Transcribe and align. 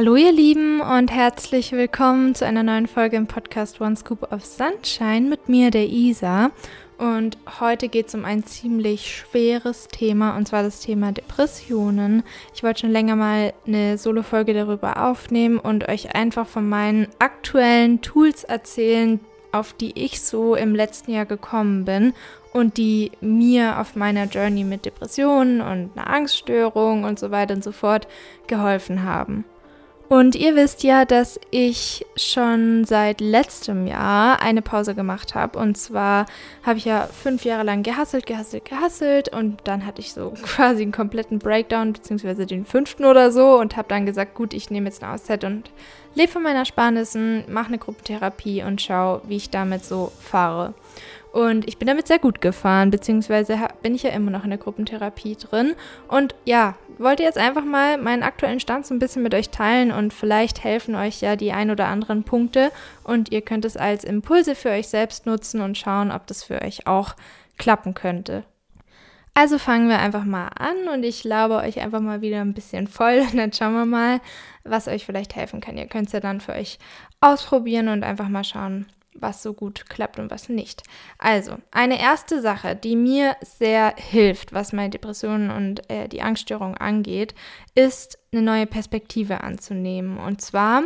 Hallo 0.00 0.16
ihr 0.16 0.32
Lieben 0.32 0.80
und 0.80 1.12
herzlich 1.12 1.72
willkommen 1.72 2.34
zu 2.34 2.46
einer 2.46 2.62
neuen 2.62 2.86
Folge 2.86 3.18
im 3.18 3.26
Podcast 3.26 3.82
One 3.82 3.96
Scoop 3.96 4.32
of 4.32 4.46
Sunshine 4.46 5.28
mit 5.28 5.50
mir, 5.50 5.70
der 5.70 5.88
Isa. 5.88 6.52
Und 6.96 7.36
heute 7.60 7.90
geht 7.90 8.08
es 8.08 8.14
um 8.14 8.24
ein 8.24 8.42
ziemlich 8.44 9.14
schweres 9.14 9.88
Thema 9.88 10.38
und 10.38 10.48
zwar 10.48 10.62
das 10.62 10.80
Thema 10.80 11.12
Depressionen. 11.12 12.22
Ich 12.54 12.62
wollte 12.62 12.80
schon 12.80 12.92
länger 12.92 13.14
mal 13.14 13.52
eine 13.66 13.98
Solo-Folge 13.98 14.54
darüber 14.54 15.06
aufnehmen 15.06 15.58
und 15.58 15.86
euch 15.86 16.14
einfach 16.14 16.46
von 16.46 16.66
meinen 16.66 17.08
aktuellen 17.18 18.00
Tools 18.00 18.44
erzählen, 18.44 19.20
auf 19.52 19.74
die 19.74 20.02
ich 20.02 20.22
so 20.22 20.54
im 20.54 20.74
letzten 20.74 21.12
Jahr 21.12 21.26
gekommen 21.26 21.84
bin 21.84 22.14
und 22.54 22.78
die 22.78 23.12
mir 23.20 23.78
auf 23.78 23.96
meiner 23.96 24.24
Journey 24.24 24.64
mit 24.64 24.86
Depressionen 24.86 25.60
und 25.60 25.90
einer 25.94 26.08
Angststörung 26.08 27.04
und 27.04 27.18
so 27.18 27.30
weiter 27.30 27.52
und 27.52 27.62
so 27.62 27.72
fort 27.72 28.08
geholfen 28.46 29.02
haben. 29.02 29.44
Und 30.10 30.34
ihr 30.34 30.56
wisst 30.56 30.82
ja, 30.82 31.04
dass 31.04 31.38
ich 31.52 32.04
schon 32.16 32.84
seit 32.84 33.20
letztem 33.20 33.86
Jahr 33.86 34.42
eine 34.42 34.60
Pause 34.60 34.96
gemacht 34.96 35.36
habe. 35.36 35.56
Und 35.56 35.78
zwar 35.78 36.26
habe 36.64 36.78
ich 36.78 36.84
ja 36.84 37.06
fünf 37.06 37.44
Jahre 37.44 37.62
lang 37.62 37.84
gehasselt, 37.84 38.26
gehasselt, 38.26 38.64
gehasselt. 38.64 39.28
Und 39.28 39.60
dann 39.68 39.86
hatte 39.86 40.00
ich 40.00 40.12
so 40.12 40.30
quasi 40.42 40.82
einen 40.82 40.90
kompletten 40.90 41.38
Breakdown, 41.38 41.92
beziehungsweise 41.92 42.44
den 42.44 42.66
fünften 42.66 43.04
oder 43.04 43.30
so. 43.30 43.56
Und 43.56 43.76
habe 43.76 43.86
dann 43.86 44.04
gesagt, 44.04 44.34
gut, 44.34 44.52
ich 44.52 44.68
nehme 44.68 44.88
jetzt 44.88 45.00
eine 45.04 45.12
Auszeit 45.12 45.44
und 45.44 45.70
lebe 46.16 46.32
von 46.32 46.42
meinen 46.42 46.56
Ersparnissen, 46.56 47.44
mache 47.48 47.68
eine 47.68 47.78
Gruppentherapie 47.78 48.64
und 48.64 48.82
schaue, 48.82 49.22
wie 49.28 49.36
ich 49.36 49.50
damit 49.50 49.84
so 49.84 50.10
fahre. 50.18 50.74
Und 51.32 51.68
ich 51.68 51.78
bin 51.78 51.86
damit 51.86 52.08
sehr 52.08 52.18
gut 52.18 52.40
gefahren, 52.40 52.90
beziehungsweise 52.90 53.56
bin 53.82 53.94
ich 53.94 54.02
ja 54.02 54.10
immer 54.10 54.30
noch 54.30 54.44
in 54.44 54.50
der 54.50 54.58
Gruppentherapie 54.58 55.36
drin. 55.36 55.74
Und 56.08 56.34
ja, 56.44 56.74
wollte 56.98 57.22
jetzt 57.22 57.38
einfach 57.38 57.64
mal 57.64 57.98
meinen 57.98 58.22
aktuellen 58.22 58.60
Stand 58.60 58.84
so 58.84 58.94
ein 58.94 58.98
bisschen 58.98 59.22
mit 59.22 59.34
euch 59.34 59.50
teilen 59.50 59.92
und 59.92 60.12
vielleicht 60.12 60.64
helfen 60.64 60.94
euch 60.94 61.20
ja 61.20 61.36
die 61.36 61.52
ein 61.52 61.70
oder 61.70 61.86
anderen 61.86 62.24
Punkte. 62.24 62.72
Und 63.04 63.30
ihr 63.32 63.42
könnt 63.42 63.64
es 63.64 63.76
als 63.76 64.04
Impulse 64.04 64.54
für 64.54 64.70
euch 64.70 64.88
selbst 64.88 65.26
nutzen 65.26 65.60
und 65.60 65.78
schauen, 65.78 66.10
ob 66.10 66.26
das 66.26 66.42
für 66.42 66.60
euch 66.62 66.86
auch 66.86 67.14
klappen 67.58 67.94
könnte. 67.94 68.44
Also 69.34 69.58
fangen 69.58 69.88
wir 69.88 70.00
einfach 70.00 70.24
mal 70.24 70.48
an 70.48 70.88
und 70.92 71.04
ich 71.04 71.22
laube 71.24 71.56
euch 71.56 71.80
einfach 71.80 72.00
mal 72.00 72.20
wieder 72.20 72.40
ein 72.40 72.54
bisschen 72.54 72.88
voll 72.88 73.20
und 73.30 73.36
dann 73.36 73.52
schauen 73.52 73.74
wir 73.74 73.86
mal, 73.86 74.20
was 74.64 74.88
euch 74.88 75.06
vielleicht 75.06 75.36
helfen 75.36 75.60
kann. 75.60 75.78
Ihr 75.78 75.86
könnt 75.86 76.08
es 76.08 76.12
ja 76.12 76.20
dann 76.20 76.40
für 76.40 76.52
euch 76.52 76.78
ausprobieren 77.20 77.88
und 77.88 78.02
einfach 78.02 78.28
mal 78.28 78.44
schauen, 78.44 78.86
was 79.14 79.42
so 79.42 79.52
gut 79.52 79.88
klappt 79.88 80.18
und 80.18 80.30
was 80.30 80.48
nicht. 80.48 80.82
Also, 81.18 81.56
eine 81.70 82.00
erste 82.00 82.40
Sache, 82.40 82.76
die 82.76 82.96
mir 82.96 83.36
sehr 83.42 83.94
hilft, 83.96 84.52
was 84.52 84.72
meine 84.72 84.90
Depressionen 84.90 85.50
und 85.50 85.90
äh, 85.90 86.08
die 86.08 86.22
Angststörung 86.22 86.76
angeht, 86.76 87.34
ist 87.74 88.18
eine 88.32 88.42
neue 88.42 88.66
Perspektive 88.66 89.42
anzunehmen. 89.42 90.18
Und 90.18 90.40
zwar, 90.40 90.84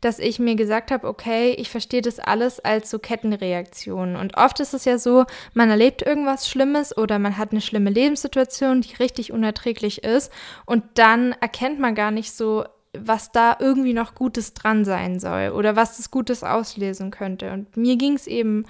dass 0.00 0.20
ich 0.20 0.38
mir 0.38 0.54
gesagt 0.54 0.90
habe, 0.92 1.08
okay, 1.08 1.52
ich 1.52 1.70
verstehe 1.70 2.02
das 2.02 2.20
alles 2.20 2.60
als 2.60 2.90
so 2.90 2.98
Kettenreaktionen. 2.98 4.16
Und 4.16 4.36
oft 4.36 4.60
ist 4.60 4.74
es 4.74 4.84
ja 4.84 4.98
so, 4.98 5.24
man 5.54 5.70
erlebt 5.70 6.02
irgendwas 6.02 6.48
Schlimmes 6.48 6.96
oder 6.96 7.18
man 7.18 7.36
hat 7.36 7.50
eine 7.50 7.60
schlimme 7.60 7.90
Lebenssituation, 7.90 8.82
die 8.82 8.94
richtig 8.94 9.32
unerträglich 9.32 10.04
ist. 10.04 10.30
Und 10.66 10.84
dann 10.94 11.32
erkennt 11.40 11.80
man 11.80 11.94
gar 11.94 12.12
nicht 12.12 12.32
so, 12.32 12.64
was 12.98 13.32
da 13.32 13.56
irgendwie 13.60 13.94
noch 13.94 14.14
Gutes 14.14 14.54
dran 14.54 14.84
sein 14.84 15.18
soll 15.18 15.50
oder 15.50 15.76
was 15.76 15.96
das 15.96 16.10
Gutes 16.10 16.42
auslesen 16.42 17.10
könnte. 17.10 17.52
Und 17.52 17.76
mir 17.76 17.96
ging 17.96 18.14
es 18.14 18.26
eben 18.26 18.64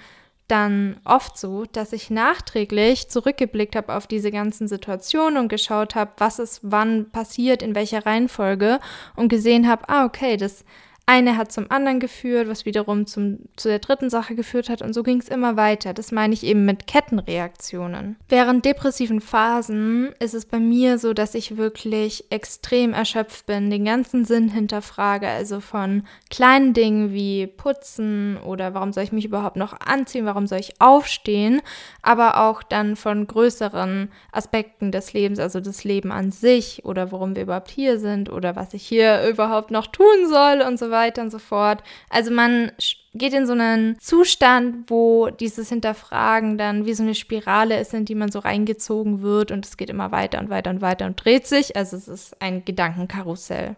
dann 0.47 0.97
oft 1.05 1.37
so, 1.37 1.65
dass 1.65 1.91
ich 1.91 2.09
nachträglich 2.11 3.09
zurückgeblickt 3.09 3.75
habe 3.75 3.95
auf 3.95 4.05
diese 4.05 4.31
ganzen 4.31 4.67
Situationen 4.67 5.39
und 5.39 5.47
geschaut 5.47 5.95
habe, 5.95 6.11
was 6.17 6.37
ist 6.39 6.59
wann 6.61 7.09
passiert, 7.09 7.63
in 7.63 7.73
welcher 7.73 8.05
Reihenfolge 8.05 8.79
und 9.15 9.29
gesehen 9.29 9.67
habe, 9.67 9.89
ah, 9.89 10.05
okay, 10.05 10.37
das 10.37 10.63
eine 11.07 11.37
hat 11.37 11.51
zum 11.51 11.69
anderen 11.69 11.99
geführt, 11.99 12.47
was 12.47 12.65
wiederum 12.65 13.05
zum, 13.05 13.37
zu 13.57 13.69
der 13.69 13.77
dritten 13.77 14.09
Sache 14.09 14.33
geführt 14.33 14.69
hat 14.69 14.81
und 14.81 14.93
so 14.93 15.03
ging 15.03 15.19
es 15.19 15.29
immer 15.29 15.55
weiter. 15.55 15.93
Das 15.93 16.11
meine 16.11 16.33
ich 16.33 16.43
eben 16.43 16.65
mit 16.65 16.87
Kettenreaktionen. 16.87 18.15
Während 18.27 18.65
depressiven 18.65 19.21
Phasen 19.21 20.13
ist 20.19 20.33
es 20.33 20.45
bei 20.45 20.59
mir 20.59 20.97
so, 20.97 21.13
dass 21.13 21.35
ich 21.35 21.57
wirklich 21.57 22.25
extrem 22.31 22.93
erschöpft 22.93 23.45
bin, 23.45 23.69
den 23.69 23.85
ganzen 23.85 24.25
Sinn 24.25 24.49
hinterfrage, 24.49 25.27
also 25.27 25.59
von 25.59 26.07
kleinen 26.31 26.73
Dingen 26.73 27.13
wie 27.13 27.45
putzen 27.45 28.37
oder 28.37 28.73
warum 28.73 28.91
soll 28.91 29.03
ich 29.03 29.11
mich 29.11 29.25
überhaupt 29.25 29.57
noch 29.57 29.79
anziehen, 29.79 30.25
warum 30.25 30.47
soll 30.47 30.59
ich 30.59 30.81
aufstehen, 30.81 31.61
aber 32.01 32.41
auch 32.41 32.63
dann 32.63 32.95
von 32.95 33.27
größeren 33.27 34.11
Aspekten 34.31 34.91
des 34.91 35.13
Lebens, 35.13 35.37
also 35.37 35.59
das 35.59 35.83
Leben 35.83 36.11
an 36.11 36.31
sich 36.31 36.83
oder 36.83 37.11
warum 37.11 37.35
wir 37.35 37.43
überhaupt 37.43 37.69
hier 37.69 37.99
sind 37.99 38.31
oder 38.31 38.55
was 38.55 38.73
ich 38.73 38.87
hier 38.87 39.27
überhaupt 39.29 39.69
noch 39.69 39.85
tun 39.85 40.27
soll 40.27 40.61
und 40.67 40.79
so 40.79 40.89
weiter 40.89 40.94
weiter 40.95 41.21
und 41.21 41.29
so 41.29 41.39
fort. 41.39 41.83
Also 42.09 42.31
man 42.31 42.71
geht 43.13 43.33
in 43.33 43.45
so 43.45 43.53
einen 43.53 43.99
Zustand, 43.99 44.89
wo 44.89 45.29
dieses 45.29 45.69
Hinterfragen 45.69 46.57
dann 46.57 46.85
wie 46.85 46.93
so 46.93 47.03
eine 47.03 47.15
Spirale 47.15 47.79
ist, 47.79 47.93
in 47.93 48.05
die 48.05 48.15
man 48.15 48.31
so 48.31 48.39
reingezogen 48.39 49.21
wird 49.21 49.51
und 49.51 49.65
es 49.65 49.77
geht 49.77 49.89
immer 49.89 50.11
weiter 50.11 50.39
und 50.39 50.49
weiter 50.49 50.71
und 50.71 50.81
weiter 50.81 51.05
und 51.05 51.23
dreht 51.23 51.47
sich. 51.47 51.75
Also 51.75 51.95
es 51.95 52.07
ist 52.07 52.41
ein 52.41 52.65
Gedankenkarussell. 52.65 53.75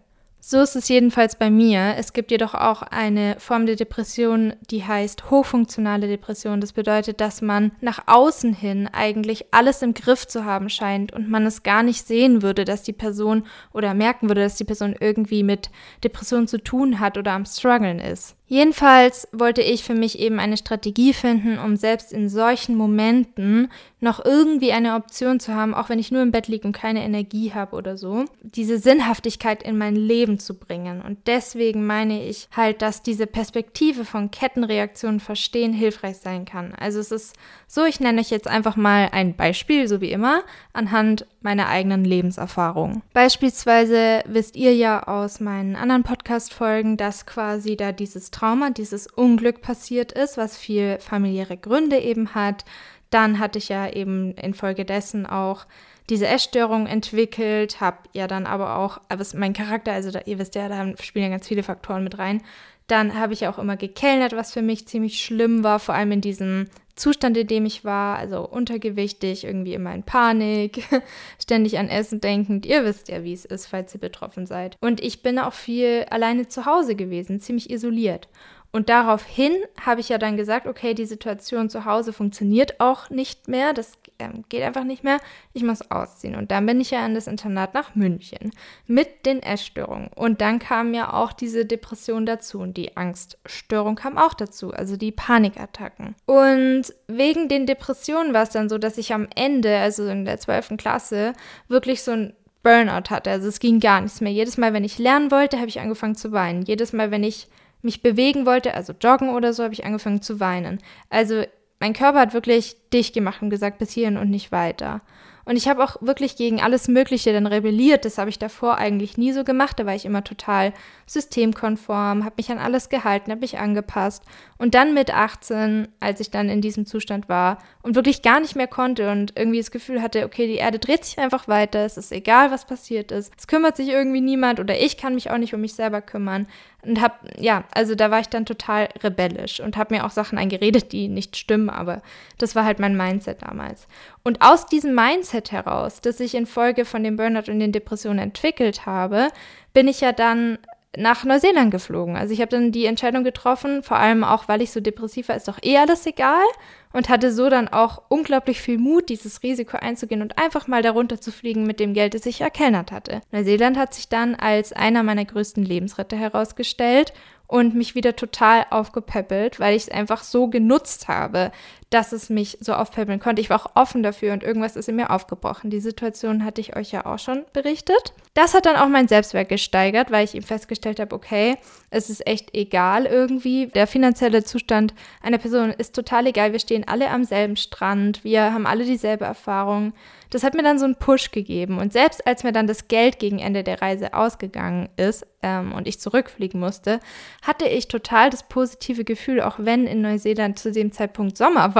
So 0.50 0.62
ist 0.62 0.78
es 0.78 0.88
jedenfalls 0.88 1.36
bei 1.36 1.50
mir. 1.50 1.96
Es 1.98 2.14
gibt 2.14 2.32
jedoch 2.32 2.54
auch 2.54 2.82
eine 2.82 3.36
Form 3.38 3.66
der 3.66 3.76
Depression, 3.76 4.54
die 4.72 4.86
heißt 4.86 5.30
hochfunktionale 5.30 6.08
Depression. 6.08 6.62
Das 6.62 6.72
bedeutet, 6.72 7.20
dass 7.20 7.42
man 7.42 7.74
nach 7.82 8.04
außen 8.06 8.54
hin 8.54 8.88
eigentlich 8.90 9.48
alles 9.52 9.82
im 9.82 9.94
Griff 9.94 10.26
zu 10.26 10.46
haben 10.46 10.70
scheint 10.70 11.12
und 11.12 11.30
man 11.30 11.46
es 11.46 11.64
gar 11.64 11.84
nicht 11.84 12.08
sehen 12.08 12.44
würde, 12.44 12.64
dass 12.64 12.82
die 12.82 12.94
Person 12.94 13.46
oder 13.74 13.94
merken 13.94 14.30
würde, 14.30 14.40
dass 14.40 14.56
die 14.56 14.64
Person 14.64 14.96
irgendwie 14.98 15.44
mit 15.44 15.70
Depression 16.06 16.48
zu 16.48 16.64
tun 16.64 17.02
hat 17.02 17.18
oder 17.18 17.34
am 17.34 17.44
Struggeln 17.44 18.00
ist. 18.00 18.37
Jedenfalls 18.50 19.28
wollte 19.34 19.62
ich 19.62 19.84
für 19.84 19.94
mich 19.94 20.20
eben 20.20 20.40
eine 20.40 20.56
Strategie 20.56 21.14
finden, 21.14 21.60
um 21.60 21.76
selbst 21.76 22.14
in 22.14 22.30
solchen 22.30 22.76
Momenten 22.76 23.70
noch 24.00 24.24
irgendwie 24.24 24.72
eine 24.72 24.96
Option 24.96 25.42
zu 25.42 25.54
haben, 25.54 25.74
auch 25.74 25.90
wenn 25.90 26.00
ich 26.00 26.12
nur 26.12 26.22
im 26.22 26.32
Bett 26.32 26.48
liege 26.48 26.66
und 26.66 26.72
keine 26.72 27.04
Energie 27.04 27.54
habe 27.54 27.76
oder 27.76 27.98
so, 27.98 28.24
diese 28.42 28.78
Sinnhaftigkeit 28.78 29.64
in 29.64 29.78
mein 29.78 29.98
Leben 29.98 30.40
zu 30.40 30.54
bringen. 30.54 31.02
Und 31.02 31.18
deswegen 31.28 31.86
meine 31.86 32.24
ich 32.24 32.48
halt, 32.56 32.82
dass 32.82 33.02
diese 33.02 33.28
Perspektive 33.28 34.06
von 34.06 34.32
Kettenreaktionen 34.32 35.20
verstehen 35.20 35.74
hilfreich 35.74 36.18
sein 36.18 36.46
kann. 36.46 36.74
Also 36.74 37.00
es 37.00 37.12
ist 37.12 37.36
so, 37.68 37.84
ich 37.84 38.00
nenne 38.00 38.22
euch 38.22 38.30
jetzt 38.30 38.48
einfach 38.48 38.78
mal 38.78 39.10
ein 39.12 39.36
Beispiel, 39.36 39.90
so 39.90 40.00
wie 40.00 40.12
immer, 40.12 40.44
anhand 40.72 41.26
meiner 41.48 41.70
eigenen 41.70 42.04
Lebenserfahrung. 42.04 43.04
Beispielsweise 43.14 44.22
wisst 44.26 44.58
ihr 44.58 44.76
ja 44.76 45.04
aus 45.04 45.40
meinen 45.40 45.78
anderen 45.78 46.04
Podcast-Folgen, 46.04 46.98
dass 46.98 47.26
quasi 47.26 47.78
da 47.78 47.94
dieses 47.94 48.32
Trauma, 48.32 48.70
dieses 48.70 49.08
Unglück 49.08 49.62
passiert 49.62 50.12
ist, 50.12 50.36
was 50.36 50.58
viel 50.58 51.00
familiäre 51.00 51.56
Gründe 51.56 52.00
eben 52.00 52.36
hat. 52.36 52.66
Dann 53.12 53.40
hatte 53.40 53.60
ich 53.60 53.70
ja 53.70 53.90
eben 53.90 54.34
infolgedessen 54.34 55.26
auch 55.26 55.68
diese 56.10 56.28
Essstörung 56.28 56.86
entwickelt, 56.86 57.80
habe 57.80 58.00
ja 58.12 58.28
dann 58.28 58.46
aber 58.46 58.78
auch, 58.78 59.00
aber 59.08 59.24
mein 59.36 59.54
Charakter, 59.54 59.94
also 59.94 60.12
da, 60.12 60.20
ihr 60.26 60.40
wisst 60.40 60.56
ja, 60.56 60.68
da 60.68 60.98
spielen 61.02 61.24
ja 61.24 61.32
ganz 61.32 61.48
viele 61.48 61.64
Faktoren 61.64 62.04
mit 62.04 62.18
rein. 62.18 62.42
Dann 62.88 63.18
habe 63.18 63.32
ich 63.32 63.48
auch 63.48 63.58
immer 63.58 63.78
gekellnert, 63.78 64.36
was 64.36 64.52
für 64.52 64.62
mich 64.62 64.86
ziemlich 64.86 65.24
schlimm 65.24 65.64
war, 65.64 65.80
vor 65.80 65.96
allem 65.96 66.12
in 66.12 66.22
diesem 66.22 66.68
Zustand, 66.98 67.38
in 67.38 67.48
dem 67.48 67.66
ich 67.66 67.86
war, 67.86 68.18
also 68.18 68.48
untergewichtig, 68.48 69.46
irgendwie 69.46 69.74
immer 69.74 69.94
in 69.94 70.04
Panik, 70.04 70.84
ständig 71.42 71.78
an 71.80 71.90
Essen 71.90 72.20
denkend. 72.20 72.66
Ihr 72.66 72.84
wisst 72.84 73.08
ja, 73.08 73.24
wie 73.24 73.34
es 73.34 73.46
ist, 73.46 73.68
falls 73.68 73.94
ihr 73.94 74.02
betroffen 74.02 74.46
seid. 74.46 74.76
Und 74.82 75.00
ich 75.00 75.24
bin 75.24 75.40
auch 75.40 75.54
viel 75.54 76.06
alleine 76.10 76.48
zu 76.48 76.66
Hause 76.66 76.96
gewesen, 76.96 77.40
ziemlich 77.40 77.70
isoliert. 77.70 78.28
Und 78.72 78.90
daraufhin 78.90 79.54
habe 79.84 80.02
ich 80.02 80.10
ja 80.10 80.18
dann 80.18 80.38
gesagt, 80.38 80.68
okay, 80.68 80.94
die 80.94 81.06
Situation 81.06 81.70
zu 81.70 81.86
Hause 81.86 82.14
funktioniert 82.14 82.80
auch 82.80 83.10
nicht 83.10 83.48
mehr, 83.48 83.74
das 83.74 83.94
ähm, 84.20 84.44
geht 84.50 84.64
einfach 84.64 84.84
nicht 84.84 85.04
mehr, 85.04 85.20
ich 85.54 85.64
muss 85.64 85.92
ausziehen. 85.92 86.36
Und 86.36 86.52
dann 86.52 86.66
bin 86.66 86.82
ich 86.82 86.92
ja 86.92 87.04
an 87.04 87.14
das 87.14 87.28
Internat 87.28 87.74
nach 87.74 87.96
München 87.96 88.52
mit 88.86 89.26
den 89.26 89.42
Essstörungen. 89.42 90.10
Und 90.16 90.42
dann 90.42 90.60
kam 90.60 90.94
ja 90.94 91.14
auch 91.14 91.34
diese 91.34 91.66
Depression 91.66 92.26
dazu 92.26 92.60
und 92.60 92.78
die 92.78 92.98
Angststörung 92.98 93.96
kam 93.96 94.18
auch 94.18 94.34
dazu, 94.34 94.74
also 94.74 94.98
die 94.98 95.12
Panikattacken. 95.12 96.16
Und 96.26 96.84
wegen 97.08 97.50
den 97.50 97.66
Depressionen 97.66 98.34
war 98.34 98.44
es 98.44 98.50
dann 98.50 98.70
so, 98.70 98.78
dass 98.78 98.98
ich 98.98 99.14
am 99.14 99.28
Ende, 99.36 99.78
also 99.78 100.08
in 100.08 100.26
der 100.26 100.40
12. 100.40 100.78
Klasse, 100.78 101.34
wirklich 101.68 102.04
so 102.04 102.12
ein 102.12 102.34
Burnout 102.64 103.10
hatte. 103.10 103.30
Also 103.30 103.48
es 103.48 103.60
ging 103.60 103.80
gar 103.80 104.02
nichts 104.02 104.20
mehr. 104.20 104.32
Jedes 104.32 104.58
Mal, 104.58 104.74
wenn 104.74 104.84
ich 104.84 104.98
lernen 104.98 105.32
wollte, 105.32 105.58
habe 105.58 105.70
ich 105.70 105.80
angefangen 105.80 106.16
zu 106.16 106.32
weinen. 106.32 106.64
Jedes 106.64 106.92
Mal, 106.92 107.12
wenn 107.12 107.24
ich 107.24 107.48
mich 107.82 108.02
bewegen 108.02 108.46
wollte, 108.46 108.74
also 108.74 108.94
joggen 109.00 109.30
oder 109.30 109.54
so, 109.54 109.64
habe 109.64 109.74
ich 109.74 109.86
angefangen 109.86 110.22
zu 110.22 110.40
weinen. 110.40 110.80
Also 111.10 111.44
mein 111.80 111.94
Körper 111.94 112.20
hat 112.20 112.34
wirklich 112.34 112.76
dicht 112.94 113.14
gemacht 113.14 113.42
und 113.42 113.50
gesagt, 113.50 113.78
bis 113.78 113.92
hierhin 113.92 114.18
und 114.18 114.30
nicht 114.30 114.52
weiter. 114.52 115.02
Und 115.48 115.56
ich 115.56 115.70
habe 115.70 115.82
auch 115.82 115.96
wirklich 116.02 116.36
gegen 116.36 116.60
alles 116.60 116.90
Mögliche 116.90 117.32
dann 117.32 117.48
rebelliert. 117.48 118.04
Das 118.04 118.18
habe 118.18 118.30
ich 118.30 118.38
davor 118.38 118.78
eigentlich 118.78 119.18
nie 119.18 119.32
so 119.32 119.46
gemacht. 119.46 119.80
Da 119.80 119.86
war 119.86 119.96
ich 119.96 120.04
immer 120.04 120.26
total 120.26 120.74
systemkonform, 121.06 122.26
habe 122.26 122.36
mich 122.36 122.52
an 122.52 122.58
alles 122.58 122.90
gehalten, 122.90 123.32
habe 123.32 123.40
mich 123.40 123.58
angepasst. 123.58 124.24
Und 124.58 124.76
dann 124.76 124.94
mit 124.94 125.14
18, 125.14 125.88
als 126.02 126.20
ich 126.20 126.32
dann 126.32 126.50
in 126.50 126.60
diesem 126.60 126.86
Zustand 126.86 127.30
war 127.30 127.60
und 127.82 127.96
wirklich 127.96 128.24
gar 128.24 128.42
nicht 128.42 128.58
mehr 128.58 128.68
konnte 128.68 129.10
und 129.10 129.40
irgendwie 129.40 129.60
das 129.60 129.72
Gefühl 129.72 130.02
hatte, 130.02 130.26
okay, 130.26 130.48
die 130.48 130.56
Erde 130.56 130.80
dreht 130.80 131.06
sich 131.06 131.18
einfach 131.18 131.48
weiter, 131.48 131.86
es 131.86 131.96
ist 131.96 132.12
egal, 132.12 132.52
was 132.52 132.66
passiert 132.66 133.14
ist. 133.14 133.32
Es 133.38 133.48
kümmert 133.48 133.78
sich 133.78 133.88
irgendwie 133.88 134.20
niemand 134.20 134.60
oder 134.60 134.78
ich 134.78 134.98
kann 134.98 135.16
mich 135.16 135.32
auch 135.32 135.38
nicht 135.38 135.54
um 135.54 135.62
mich 135.62 135.76
selber 135.76 136.02
kümmern. 136.02 136.48
Und 136.88 137.02
habe, 137.02 137.16
ja, 137.38 137.66
also 137.74 137.96
da 137.96 138.12
war 138.12 138.22
ich 138.22 138.30
dann 138.30 138.46
total 138.46 138.88
rebellisch 139.04 139.60
und 139.60 139.76
habe 139.76 139.94
mir 139.96 140.06
auch 140.06 140.12
Sachen 140.12 140.38
eingeredet, 140.38 140.94
die 140.94 141.10
nicht 141.10 141.36
stimmen, 141.36 141.70
aber 141.70 142.02
das 142.38 142.56
war 142.56 142.64
halt 142.64 142.80
mein 142.80 142.96
Mindset 142.96 143.42
damals. 143.42 143.88
Und 144.24 144.42
aus 144.42 144.66
diesem 144.66 144.96
Mindset 144.96 145.52
heraus, 145.52 146.00
das 146.00 146.20
ich 146.20 146.34
infolge 146.34 146.86
von 146.86 147.04
dem 147.04 147.18
Burnout 147.18 147.52
und 147.52 147.60
den 147.60 147.74
Depressionen 147.74 148.20
entwickelt 148.20 148.86
habe, 148.86 149.30
bin 149.74 149.88
ich 149.88 150.02
ja 150.02 150.14
dann 150.14 150.58
nach 150.96 151.24
Neuseeland 151.26 151.72
geflogen. 151.72 152.16
Also 152.16 152.34
ich 152.34 152.42
habe 152.42 152.50
dann 152.50 152.72
die 152.72 152.86
Entscheidung 152.86 153.24
getroffen, 153.24 153.84
vor 153.84 153.98
allem 153.98 154.24
auch, 154.24 154.48
weil 154.48 154.62
ich 154.62 154.72
so 154.72 154.80
depressiv 154.80 155.30
war, 155.30 155.36
ist 155.36 155.48
doch 155.48 155.60
eh 155.62 155.78
alles 155.78 156.06
egal 156.06 156.46
und 156.94 157.10
hatte 157.10 157.32
so 157.32 157.50
dann 157.50 157.68
auch 157.68 158.04
unglaublich 158.10 158.62
viel 158.62 158.78
Mut, 158.78 159.10
dieses 159.10 159.44
Risiko 159.44 159.78
einzugehen 159.78 160.22
und 160.22 160.38
einfach 160.38 160.68
mal 160.68 160.82
darunter 160.82 161.20
zu 161.20 161.32
fliegen 161.32 161.64
mit 161.64 161.80
dem 161.80 161.94
Geld, 161.94 162.14
das 162.14 162.26
ich 162.26 162.42
erkennert 162.42 162.92
hatte. 162.92 163.22
Neuseeland 163.32 163.78
hat 163.78 163.94
sich 163.94 164.10
dann 164.10 164.36
als 164.36 164.74
einer 164.74 165.04
meiner 165.04 165.26
größten 165.26 165.64
Lebensretter 165.64 166.18
herausgestellt 166.18 167.14
und 167.48 167.76
mich 167.76 167.96
wieder 167.96 168.16
total 168.16 168.66
aufgepäppelt, 168.70 169.60
weil 169.60 169.76
ich 169.76 169.84
es 169.84 169.90
einfach 169.90 170.24
so 170.24 170.48
genutzt 170.48 171.08
habe, 171.08 171.52
dass 171.90 172.12
es 172.12 172.30
mich 172.30 172.58
so 172.60 172.74
aufpäppeln 172.74 173.20
konnte. 173.20 173.42
Ich 173.42 173.50
war 173.50 173.62
auch 173.62 173.72
offen 173.76 174.04
dafür 174.04 174.34
und 174.34 174.44
irgendwas 174.44 174.76
ist 174.76 174.90
in 174.90 174.98
mir 174.98 175.10
aufgebrochen. 175.10 175.70
Die 175.70 175.80
Situation 175.80 176.44
hatte 176.44 176.60
ich 176.60 176.76
euch 176.76 176.92
ja 176.92 177.06
auch 177.06 177.20
schon 177.20 177.46
berichtet. 177.54 178.14
Das 178.34 178.54
hat 178.54 178.66
dann 178.66 178.76
auch 178.76 178.90
mein 178.90 179.08
Selbstwert 179.08 179.50
gesteigert, 179.50 180.12
weil 180.12 180.26
ich 180.26 180.36
eben 180.36 180.46
festgestellt 180.46 181.00
habe, 181.00 181.16
okay, 181.16 181.58
es 181.90 182.10
ist 182.10 182.28
echt 182.28 182.54
egal 182.54 183.06
irgendwie. 183.06 183.68
Der 183.68 183.88
finanzielle 183.88 184.44
Zustand 184.44 184.94
einer 185.22 185.38
Person 185.38 185.72
ist 185.72 185.96
total 185.96 186.28
egal. 186.28 186.52
Wir 186.52 186.60
stehen 186.60 186.88
alle 186.88 187.10
am 187.10 187.24
selben 187.24 187.56
Strand. 187.56 188.24
Wir 188.24 188.54
haben 188.54 188.68
alle 188.68 188.84
dieselbe 188.84 189.26
Erfahrung. 189.26 189.94
Das 190.30 190.44
hat 190.44 190.56
mir 190.56 190.64
dann 190.64 190.78
so 190.78 190.84
einen 190.84 190.98
Push 190.98 191.32
gegeben. 191.32 191.80
Und 191.80 191.94
selbst 191.94 192.28
als 192.28 192.44
mir 192.44 192.52
dann 192.52 192.68
das 192.68 192.90
Geld 192.90 193.18
gegen 193.18 193.40
Ende 193.40 193.64
der 193.64 193.82
Reise 193.82 194.14
ausgegangen 194.14 194.90
ist 194.98 195.26
ähm, 195.42 195.72
und 195.72 195.88
ich 195.88 196.02
zurückfliegen 196.02 196.60
musste, 196.60 197.00
hatte 197.42 197.66
ich 197.66 197.88
total 197.88 198.30
das 198.30 198.44
positive 198.44 199.06
Gefühl, 199.06 199.42
auch 199.42 199.56
wenn 199.58 199.88
in 199.88 200.02
Neuseeland 200.02 200.60
zu 200.60 200.74
dem 200.74 200.92
Zeitpunkt 200.92 201.38
Sommer 201.38 201.76
war 201.76 201.77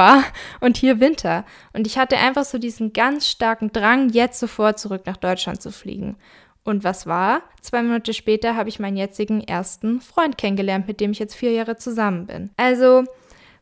und 0.60 0.78
hier 0.78 1.00
Winter. 1.00 1.46
Und 1.74 1.88
ich 1.88 1.98
hatte 1.98 2.18
einfach 2.18 2.46
so 2.46 2.58
diesen 2.58 2.94
ganz 2.94 3.28
starken 3.28 3.72
Drang, 3.72 4.10
jetzt 4.10 4.40
sofort 4.40 4.80
zurück 4.80 5.04
nach 5.06 5.18
Deutschland 5.18 5.62
zu 5.62 5.72
fliegen. 5.72 6.18
Und 6.64 6.84
was 6.84 7.08
war? 7.08 7.44
Zwei 7.62 7.82
Monate 7.82 8.14
später 8.14 8.56
habe 8.56 8.70
ich 8.70 8.80
meinen 8.80 8.98
jetzigen 8.98 9.42
ersten 9.42 10.02
Freund 10.02 10.38
kennengelernt, 10.38 10.88
mit 10.88 11.00
dem 11.00 11.12
ich 11.12 11.20
jetzt 11.20 11.36
vier 11.36 11.52
Jahre 11.52 11.78
zusammen 11.78 12.26
bin. 12.26 12.50
Also 12.58 13.06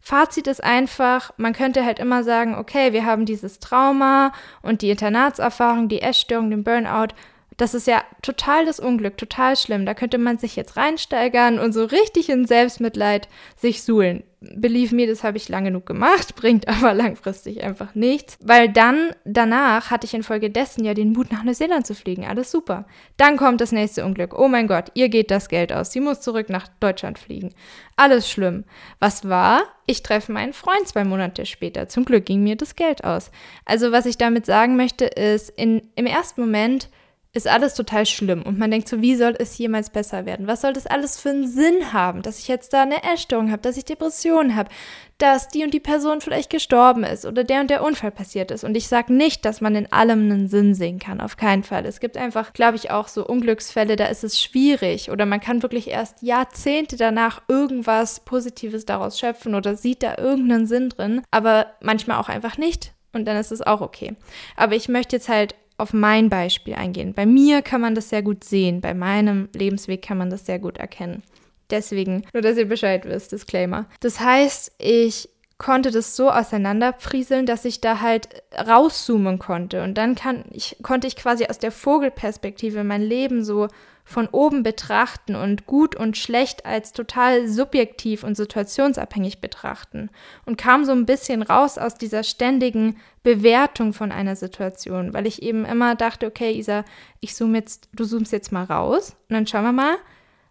Fazit 0.02 0.46
ist 0.46 0.64
einfach, 0.64 1.32
man 1.38 1.54
könnte 1.54 1.84
halt 1.84 1.98
immer 2.00 2.24
sagen, 2.24 2.56
okay, 2.56 2.94
wir 2.94 3.06
haben 3.06 3.26
dieses 3.26 3.60
Trauma 3.60 4.34
und 4.62 4.82
die 4.82 4.92
Internatserfahrung, 4.92 5.88
die 5.88 6.02
Essstörung, 6.02 6.52
den 6.52 6.64
Burnout. 6.64 7.14
Das 7.58 7.74
ist 7.74 7.88
ja 7.88 8.04
total 8.22 8.66
das 8.66 8.80
Unglück, 8.80 9.18
total 9.18 9.56
schlimm. 9.56 9.86
Da 9.86 9.94
könnte 9.94 10.18
man 10.18 10.38
sich 10.38 10.56
jetzt 10.56 10.78
reinsteigern 10.78 11.60
und 11.60 11.74
so 11.74 11.86
richtig 11.86 12.30
in 12.30 12.46
Selbstmitleid 12.46 13.28
sich 13.56 13.84
suhlen 13.84 14.24
believe 14.54 14.96
me, 14.96 15.08
das 15.08 15.24
habe 15.24 15.38
ich 15.38 15.50
lange 15.50 15.70
genug 15.70 15.86
gemacht, 15.86 16.36
bringt 16.36 16.68
aber 16.68 16.94
langfristig 16.94 17.64
einfach 17.64 17.96
nichts. 17.96 18.38
Weil 18.42 18.70
dann, 18.70 19.12
danach 19.24 19.92
hatte 19.92 20.06
ich 20.06 20.14
infolgedessen 20.14 20.84
ja 20.84 20.94
den 20.94 21.14
Mut, 21.14 21.32
nach 21.32 21.44
Neuseeland 21.44 21.86
zu 21.88 21.96
fliegen. 21.96 22.26
Alles 22.26 22.52
super. 22.52 22.86
Dann 23.18 23.38
kommt 23.38 23.62
das 23.62 23.72
nächste 23.72 24.06
Unglück. 24.06 24.38
Oh 24.38 24.48
mein 24.48 24.68
Gott, 24.68 24.92
ihr 24.94 25.10
geht 25.10 25.32
das 25.32 25.50
Geld 25.50 25.74
aus. 25.74 25.92
Sie 25.92 26.00
muss 26.00 26.22
zurück 26.22 26.50
nach 26.50 26.68
Deutschland 26.80 27.20
fliegen. 27.20 27.54
Alles 27.96 28.30
schlimm. 28.30 28.66
Was 29.00 29.28
war? 29.28 29.64
Ich 29.86 30.04
treffe 30.04 30.32
meinen 30.32 30.54
Freund 30.54 30.88
zwei 30.88 31.04
Monate 31.04 31.46
später. 31.46 31.88
Zum 31.88 32.06
Glück 32.06 32.26
ging 32.26 32.44
mir 32.44 32.56
das 32.56 32.76
Geld 32.76 33.04
aus. 33.04 33.32
Also, 33.66 33.92
was 33.92 34.06
ich 34.06 34.18
damit 34.18 34.46
sagen 34.46 34.76
möchte, 34.76 35.06
ist, 35.06 35.50
in, 35.50 35.82
im 35.96 36.06
ersten 36.06 36.42
Moment 36.42 36.90
ist 37.36 37.50
alles 37.50 37.74
total 37.74 38.06
schlimm 38.06 38.44
und 38.44 38.58
man 38.58 38.72
denkt 38.72 38.88
so, 38.88 39.02
wie 39.02 39.16
soll 39.16 39.36
es 39.38 39.58
jemals 39.58 39.90
besser 39.90 40.26
werden? 40.26 40.48
Was 40.48 40.62
soll 40.62 40.72
das 40.72 40.88
alles 40.88 41.20
für 41.20 41.32
einen 41.32 41.46
Sinn 41.46 41.92
haben, 41.92 42.22
dass 42.22 42.40
ich 42.40 42.48
jetzt 42.48 42.72
da 42.72 42.84
eine 42.84 43.04
Essstörung 43.04 43.52
habe, 43.52 43.62
dass 43.62 43.76
ich 43.76 43.84
Depressionen 43.84 44.56
habe, 44.56 44.70
dass 45.18 45.50
die 45.50 45.66
und 45.66 45.74
die 45.74 45.82
Person 45.82 46.22
vielleicht 46.22 46.50
gestorben 46.50 47.04
ist 47.04 47.26
oder 47.26 47.44
der 47.44 47.60
und 47.60 47.70
der 47.70 47.84
Unfall 47.84 48.12
passiert 48.12 48.52
ist. 48.52 48.64
Und 48.64 48.78
ich 48.78 48.88
sage 48.88 49.14
nicht, 49.14 49.44
dass 49.44 49.60
man 49.60 49.76
in 49.76 49.92
allem 49.92 50.22
einen 50.22 50.48
Sinn 50.48 50.74
sehen 50.74 50.98
kann, 50.98 51.20
auf 51.20 51.36
keinen 51.36 51.64
Fall. 51.64 51.86
Es 51.86 52.00
gibt 52.00 52.16
einfach, 52.16 52.54
glaube 52.54 52.78
ich, 52.78 52.90
auch 52.90 53.10
so 53.10 53.28
Unglücksfälle, 53.28 53.98
da 53.98 54.06
ist 54.06 54.24
es 54.24 54.42
schwierig 54.42 55.12
oder 55.12 55.26
man 55.26 55.42
kann 55.42 55.62
wirklich 55.62 55.90
erst 55.90 56.22
Jahrzehnte 56.22 56.96
danach 56.96 57.42
irgendwas 57.50 58.22
Positives 58.22 58.86
daraus 58.86 59.20
schöpfen 59.20 59.56
oder 59.56 59.76
sieht 59.76 60.04
da 60.04 60.18
irgendeinen 60.18 60.68
Sinn 60.68 60.88
drin, 60.88 61.22
aber 61.32 61.68
manchmal 61.82 62.18
auch 62.18 62.30
einfach 62.30 62.58
nicht. 62.58 62.94
Und 63.12 63.26
dann 63.26 63.38
ist 63.38 63.52
es 63.52 63.62
auch 63.62 63.80
okay. 63.80 64.16
Aber 64.58 64.76
ich 64.76 64.90
möchte 64.90 65.16
jetzt 65.16 65.30
halt 65.30 65.56
auf 65.78 65.94
mein 65.94 66.30
Beispiel 66.30 66.76
eingehen. 66.76 67.14
Bei 67.14 67.26
mir 67.26 67.62
kann 67.62 67.82
man 67.82 67.96
das 67.96 68.10
sehr 68.10 68.22
gut 68.22 68.44
sehen, 68.44 68.82
bei 68.82 68.94
meinem 68.94 69.50
Lebensweg 69.54 70.02
kann 70.02 70.18
man 70.18 70.30
das 70.30 70.46
sehr 70.46 70.60
gut 70.60 70.78
erkennen. 70.78 71.24
Deswegen, 71.70 72.24
nur 72.34 72.42
dass 72.42 72.58
ihr 72.58 72.68
Bescheid 72.68 73.06
wisst, 73.06 73.32
Disclaimer. 73.32 73.86
Das 74.00 74.20
heißt, 74.20 74.74
ich 74.78 75.30
konnte 75.58 75.92
das 75.92 76.16
so 76.16 76.30
auseinanderprieseln, 76.30 77.46
dass 77.46 77.66
ich 77.66 77.82
da 77.82 78.02
halt 78.02 78.44
rauszoomen 78.56 79.40
konnte. 79.40 79.84
Und 79.84 79.98
dann 79.98 80.16
kann 80.16 80.46
ich, 80.52 80.78
konnte 80.84 81.08
ich 81.08 81.16
quasi 81.16 81.46
aus 81.48 81.60
der 81.60 81.72
Vogelperspektive 81.72 82.84
mein 82.84 83.02
Leben 83.02 83.44
so 83.44 83.68
von 84.06 84.28
oben 84.28 84.62
betrachten 84.62 85.36
und 85.36 85.66
gut 85.66 85.96
und 85.96 86.16
schlecht 86.16 86.66
als 86.66 86.94
total 86.94 87.48
subjektiv 87.48 88.24
und 88.24 88.38
situationsabhängig 88.38 89.42
betrachten 89.42 90.12
und 90.46 90.58
kam 90.58 90.86
so 90.86 90.92
ein 90.92 91.08
bisschen 91.08 91.42
raus 91.42 91.80
aus 91.80 91.96
dieser 91.96 92.24
ständigen 92.24 92.98
Bewertung 93.24 93.94
von 93.94 94.12
einer 94.12 94.36
Situation, 94.36 95.14
weil 95.14 95.26
ich 95.26 95.42
eben 95.42 95.66
immer 95.66 95.96
dachte, 95.96 96.28
okay, 96.28 96.52
Isa, 96.52 96.86
ich 97.20 97.36
zoome 97.36 97.58
jetzt, 97.58 97.90
du 97.94 98.06
zoomst 98.06 98.32
jetzt 98.32 98.52
mal 98.52 98.64
raus 98.64 99.16
und 99.28 99.34
dann 99.34 99.48
schauen 99.48 99.64
wir 99.64 99.72
mal, 99.72 99.98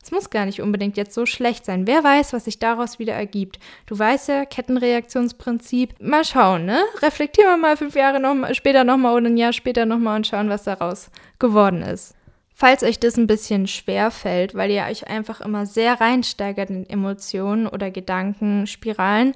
es 0.02 0.10
muss 0.10 0.28
gar 0.28 0.44
nicht 0.44 0.60
unbedingt 0.60 0.98
jetzt 0.98 1.14
so 1.14 1.24
schlecht 1.24 1.64
sein. 1.64 1.86
Wer 1.86 2.04
weiß, 2.04 2.34
was 2.34 2.44
sich 2.44 2.58
daraus 2.58 2.98
wieder 2.98 3.14
ergibt. 3.14 3.58
Du 3.86 3.98
weißt 3.98 4.28
ja, 4.28 4.44
Kettenreaktionsprinzip. 4.44 5.94
Mal 5.98 6.26
schauen, 6.26 6.66
ne? 6.66 6.78
Reflektieren 7.00 7.52
wir 7.52 7.56
mal 7.56 7.78
fünf 7.78 7.94
Jahre 7.94 8.20
noch, 8.20 8.54
später 8.54 8.84
nochmal 8.84 9.14
oder 9.14 9.28
ein 9.28 9.38
Jahr 9.38 9.54
später 9.54 9.86
nochmal 9.86 10.16
und 10.16 10.26
schauen, 10.26 10.50
was 10.50 10.64
daraus 10.64 11.10
geworden 11.38 11.80
ist. 11.80 12.14
Falls 12.54 12.84
euch 12.84 13.00
das 13.00 13.16
ein 13.16 13.26
bisschen 13.26 13.66
schwer 13.66 14.12
fällt, 14.12 14.54
weil 14.54 14.70
ihr 14.70 14.84
euch 14.84 15.08
einfach 15.08 15.40
immer 15.40 15.66
sehr 15.66 16.00
reinsteigert 16.00 16.70
in 16.70 16.88
Emotionen 16.88 17.66
oder 17.66 17.90
Gedanken, 17.90 18.68
Spiralen, 18.68 19.34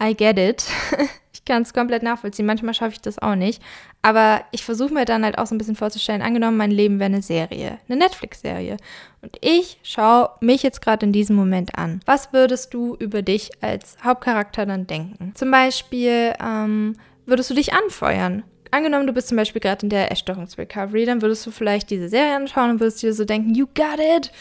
I 0.00 0.14
get 0.14 0.38
it. 0.38 0.64
ich 1.32 1.44
kann 1.44 1.62
es 1.62 1.74
komplett 1.74 2.04
nachvollziehen. 2.04 2.46
Manchmal 2.46 2.74
schaffe 2.74 2.92
ich 2.92 3.00
das 3.00 3.18
auch 3.18 3.34
nicht. 3.34 3.62
Aber 4.00 4.42
ich 4.52 4.64
versuche 4.64 4.94
mir 4.94 5.04
dann 5.04 5.24
halt 5.24 5.38
auch 5.38 5.46
so 5.46 5.54
ein 5.54 5.58
bisschen 5.58 5.76
vorzustellen, 5.76 6.22
angenommen, 6.22 6.56
mein 6.56 6.70
Leben 6.70 6.98
wäre 6.98 7.06
eine 7.06 7.22
Serie, 7.22 7.78
eine 7.88 7.98
Netflix-Serie. 7.98 8.76
Und 9.22 9.36
ich 9.40 9.78
schaue 9.82 10.30
mich 10.40 10.62
jetzt 10.62 10.82
gerade 10.82 11.06
in 11.06 11.12
diesem 11.12 11.36
Moment 11.36 11.76
an. 11.76 12.00
Was 12.06 12.32
würdest 12.32 12.74
du 12.74 12.96
über 12.96 13.22
dich 13.22 13.50
als 13.60 13.96
Hauptcharakter 14.02 14.66
dann 14.66 14.86
denken? 14.86 15.32
Zum 15.34 15.50
Beispiel, 15.50 16.32
ähm, 16.40 16.96
würdest 17.26 17.50
du 17.50 17.54
dich 17.54 17.72
anfeuern? 17.72 18.44
Angenommen, 18.72 19.06
du 19.06 19.12
bist 19.12 19.28
zum 19.28 19.36
Beispiel 19.36 19.60
gerade 19.60 19.84
in 19.84 19.90
der 19.90 20.10
Essstörungsrecovery, 20.10 21.04
dann 21.04 21.22
würdest 21.22 21.46
du 21.46 21.50
vielleicht 21.50 21.90
diese 21.90 22.08
Serie 22.08 22.34
anschauen 22.34 22.70
und 22.70 22.80
würdest 22.80 23.02
dir 23.02 23.12
so 23.12 23.24
denken, 23.24 23.54
you 23.54 23.66
got 23.66 24.00
it, 24.16 24.32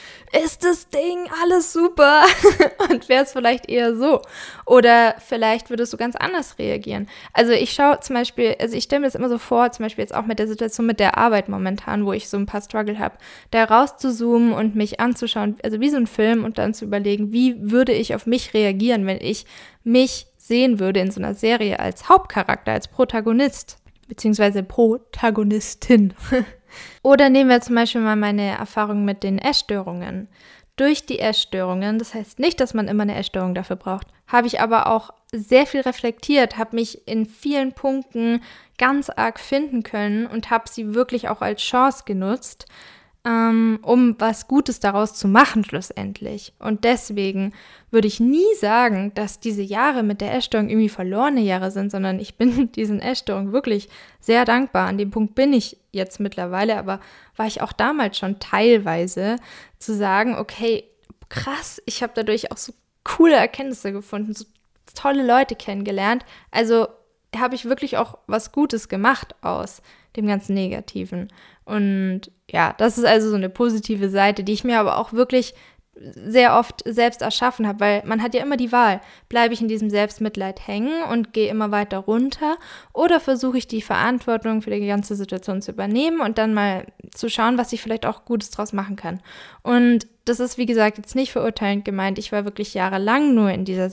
ist 0.44 0.64
das 0.64 0.90
Ding 0.90 1.28
alles 1.44 1.74
super 1.74 2.24
und 2.90 3.10
wär's 3.10 3.34
vielleicht 3.34 3.70
eher 3.70 3.96
so. 3.96 4.22
Oder 4.66 5.16
vielleicht 5.20 5.70
würdest 5.70 5.92
du 5.92 5.98
ganz 5.98 6.16
anders 6.16 6.58
reagieren. 6.58 7.08
Also 7.34 7.52
ich 7.52 7.74
schaue 7.74 8.00
zum 8.00 8.16
Beispiel, 8.16 8.56
also 8.60 8.76
ich 8.76 8.86
stelle 8.86 9.02
mir 9.02 9.08
das 9.08 9.16
immer 9.16 9.30
so 9.30 9.38
vor, 9.38 9.72
zum 9.74 9.84
Beispiel 9.84 10.04
jetzt 10.04 10.16
auch 10.16 10.26
mit 10.26 10.40
der 10.40 10.48
Situation 10.48 10.86
mit 10.86 11.02
der 11.02 11.18
Arbeit 11.18 11.50
momentan, 11.50 12.06
wo 12.06 12.14
ich 12.14 12.30
so 12.30 12.38
ein 12.38 12.46
paar 12.46 12.62
Struggle 12.62 13.00
habe, 13.00 13.18
da 13.52 13.66
rauszuzoomen 13.66 14.54
und 14.54 14.76
mich 14.76 15.02
anzuschauen, 15.02 15.58
also 15.64 15.82
wie 15.82 15.90
so 15.90 15.98
ein 15.98 16.08
Film 16.08 16.46
und 16.46 16.58
dann 16.58 16.74
zu 16.74 16.86
überlegen, 16.86 17.34
wie 17.34 17.56
würde 17.60 17.92
ich 17.92 18.16
auf 18.16 18.26
mich 18.26 18.54
reagieren, 18.54 19.06
wenn 19.06 19.20
ich 19.20 19.46
mich 19.84 20.28
sehen 20.38 20.80
würde 20.80 21.02
in 21.02 21.12
so 21.12 21.20
einer 21.20 21.36
Serie 21.36 21.80
als 21.80 22.08
Hauptcharakter, 22.08 22.72
als 22.72 22.88
Protagonist 22.88 23.81
beziehungsweise 24.12 24.62
Protagonistin. 24.62 26.14
Oder 27.02 27.30
nehmen 27.30 27.50
wir 27.50 27.62
zum 27.62 27.76
Beispiel 27.76 28.02
mal 28.02 28.18
meine 28.18 28.58
Erfahrung 28.58 29.06
mit 29.06 29.24
den 29.24 29.40
Essstörungen. 29.40 30.28
Durch 30.76 31.06
die 31.06 31.20
Essstörungen, 31.20 31.98
das 31.98 32.14
heißt 32.14 32.38
nicht, 32.38 32.60
dass 32.60 32.74
man 32.74 32.90
immer 32.90 33.04
eine 33.04 33.16
Essstörung 33.16 33.56
dafür 33.56 33.78
braucht, 33.78 34.08
habe 34.28 34.48
ich 34.48 34.60
aber 34.60 34.88
auch 34.88 35.12
sehr 35.32 35.66
viel 35.66 35.80
reflektiert, 35.80 36.58
habe 36.58 36.76
mich 36.76 37.08
in 37.08 37.26
vielen 37.26 37.72
Punkten 37.72 38.42
ganz 38.78 39.10
arg 39.10 39.40
finden 39.40 39.82
können 39.84 40.28
und 40.28 40.50
habe 40.50 40.70
sie 40.70 40.94
wirklich 40.94 41.30
auch 41.30 41.40
als 41.42 41.62
Chance 41.62 42.04
genutzt, 42.06 42.66
ähm, 43.24 43.80
um 43.84 44.16
was 44.20 44.48
Gutes 44.48 44.80
daraus 44.80 45.14
zu 45.14 45.28
machen 45.28 45.64
schlussendlich. 45.64 46.54
Und 46.60 46.84
deswegen 46.84 47.54
würde 47.92 48.08
ich 48.08 48.20
nie 48.20 48.56
sagen, 48.60 49.14
dass 49.14 49.40
diese 49.40 49.62
Jahre 49.62 50.02
mit 50.02 50.22
der 50.22 50.34
Essstörung 50.34 50.70
irgendwie 50.70 50.90
verlorene 50.90 51.42
Jahre 51.42 51.70
sind, 51.70 51.92
sondern 51.92 52.20
ich 52.20 52.36
bin 52.36 52.72
diesen 52.76 53.00
Essstörungen 53.00 53.54
wirklich 53.54 53.90
sehr 54.20 54.46
dankbar. 54.46 54.88
An 54.88 54.98
dem 54.98 55.12
Punkt 55.12 55.36
bin 55.36 55.54
ich 55.54 55.78
jetzt 55.92 56.20
mittlerweile, 56.20 56.78
aber 56.78 57.00
war 57.36 57.46
ich 57.46 57.62
auch 57.62 57.74
damals 57.74 58.18
schon 58.18 58.40
teilweise 58.40 59.36
zu 59.78 59.96
sagen, 59.96 60.36
okay, 60.36 60.86
krass, 61.30 61.82
ich 61.86 62.02
habe 62.02 62.14
dadurch 62.16 62.52
auch 62.52 62.58
so 62.58 62.74
coole 63.04 63.36
Erkenntnisse 63.36 63.92
gefunden, 63.92 64.34
so 64.34 64.46
tolle 64.96 65.26
Leute 65.26 65.56
kennengelernt. 65.56 66.26
Also 66.50 66.88
habe 67.36 67.56
ich 67.56 67.66
wirklich 67.66 67.98
auch 67.98 68.18
was 68.28 68.52
Gutes 68.52 68.90
gemacht 68.90 69.36
aus 69.42 69.82
dem 70.16 70.28
ganzen 70.28 70.54
Negativen. 70.54 71.30
Und 71.66 72.32
ja, 72.50 72.74
das 72.78 72.98
ist 72.98 73.06
also 73.06 73.30
so 73.30 73.36
eine 73.36 73.50
positive 73.50 74.10
Seite, 74.10 74.44
die 74.44 74.54
ich 74.54 74.64
mir 74.64 74.80
aber 74.80 74.98
auch 74.98 75.14
wirklich 75.14 75.54
sehr 75.94 76.58
oft 76.58 76.82
selbst 76.86 77.22
erschaffen 77.22 77.68
habe, 77.68 77.80
weil 77.80 78.04
man 78.06 78.24
hat 78.24 78.34
ja 78.34 78.42
immer 78.42 78.58
die 78.58 78.72
Wahl, 78.72 79.02
bleibe 79.30 79.54
ich 79.54 79.62
in 79.62 79.68
diesem 79.68 79.90
Selbstmitleid 79.90 80.66
hängen 80.66 81.04
und 81.04 81.34
gehe 81.34 81.50
immer 81.50 81.70
weiter 81.72 82.00
runter 82.00 82.58
oder 82.94 83.20
versuche 83.20 83.58
ich 83.58 83.68
die 83.68 83.82
Verantwortung 83.82 84.62
für 84.62 84.72
die 84.72 84.88
ganze 84.88 85.16
Situation 85.16 85.62
zu 85.62 85.72
übernehmen 85.72 86.22
und 86.22 86.38
dann 86.38 86.54
mal 86.54 86.88
zu 87.14 87.30
schauen, 87.30 87.58
was 87.58 87.74
ich 87.74 87.82
vielleicht 87.82 88.06
auch 88.06 88.26
Gutes 88.26 88.52
draus 88.52 88.74
machen 88.74 88.96
kann. 88.96 89.22
Und 89.64 90.08
das 90.26 90.40
ist, 90.40 90.58
wie 90.58 90.66
gesagt, 90.66 90.98
jetzt 90.98 91.16
nicht 91.16 91.34
verurteilend 91.34 91.84
gemeint. 91.84 92.18
Ich 92.20 92.32
war 92.32 92.46
wirklich 92.46 92.74
jahrelang 92.74 93.36
nur 93.36 93.52
in 93.52 93.66
dieser 93.66 93.90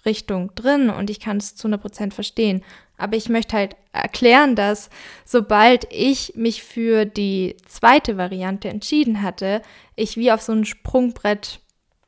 Selbstmitleidsrichtung 0.00 0.54
drin 0.54 0.90
und 0.90 1.10
ich 1.10 1.20
kann 1.20 1.36
es 1.36 1.56
zu 1.56 1.68
100% 1.68 2.12
verstehen. 2.12 2.62
Aber 2.96 3.16
ich 3.16 3.28
möchte 3.28 3.56
halt 3.56 3.76
erklären, 3.92 4.56
dass 4.56 4.90
sobald 5.24 5.86
ich 5.90 6.34
mich 6.36 6.62
für 6.62 7.06
die 7.06 7.56
zweite 7.66 8.16
Variante 8.16 8.68
entschieden 8.68 9.22
hatte, 9.22 9.62
ich 9.96 10.16
wie 10.16 10.32
auf 10.32 10.42
so 10.42 10.52
ein 10.52 10.64
Sprungbrett 10.64 11.60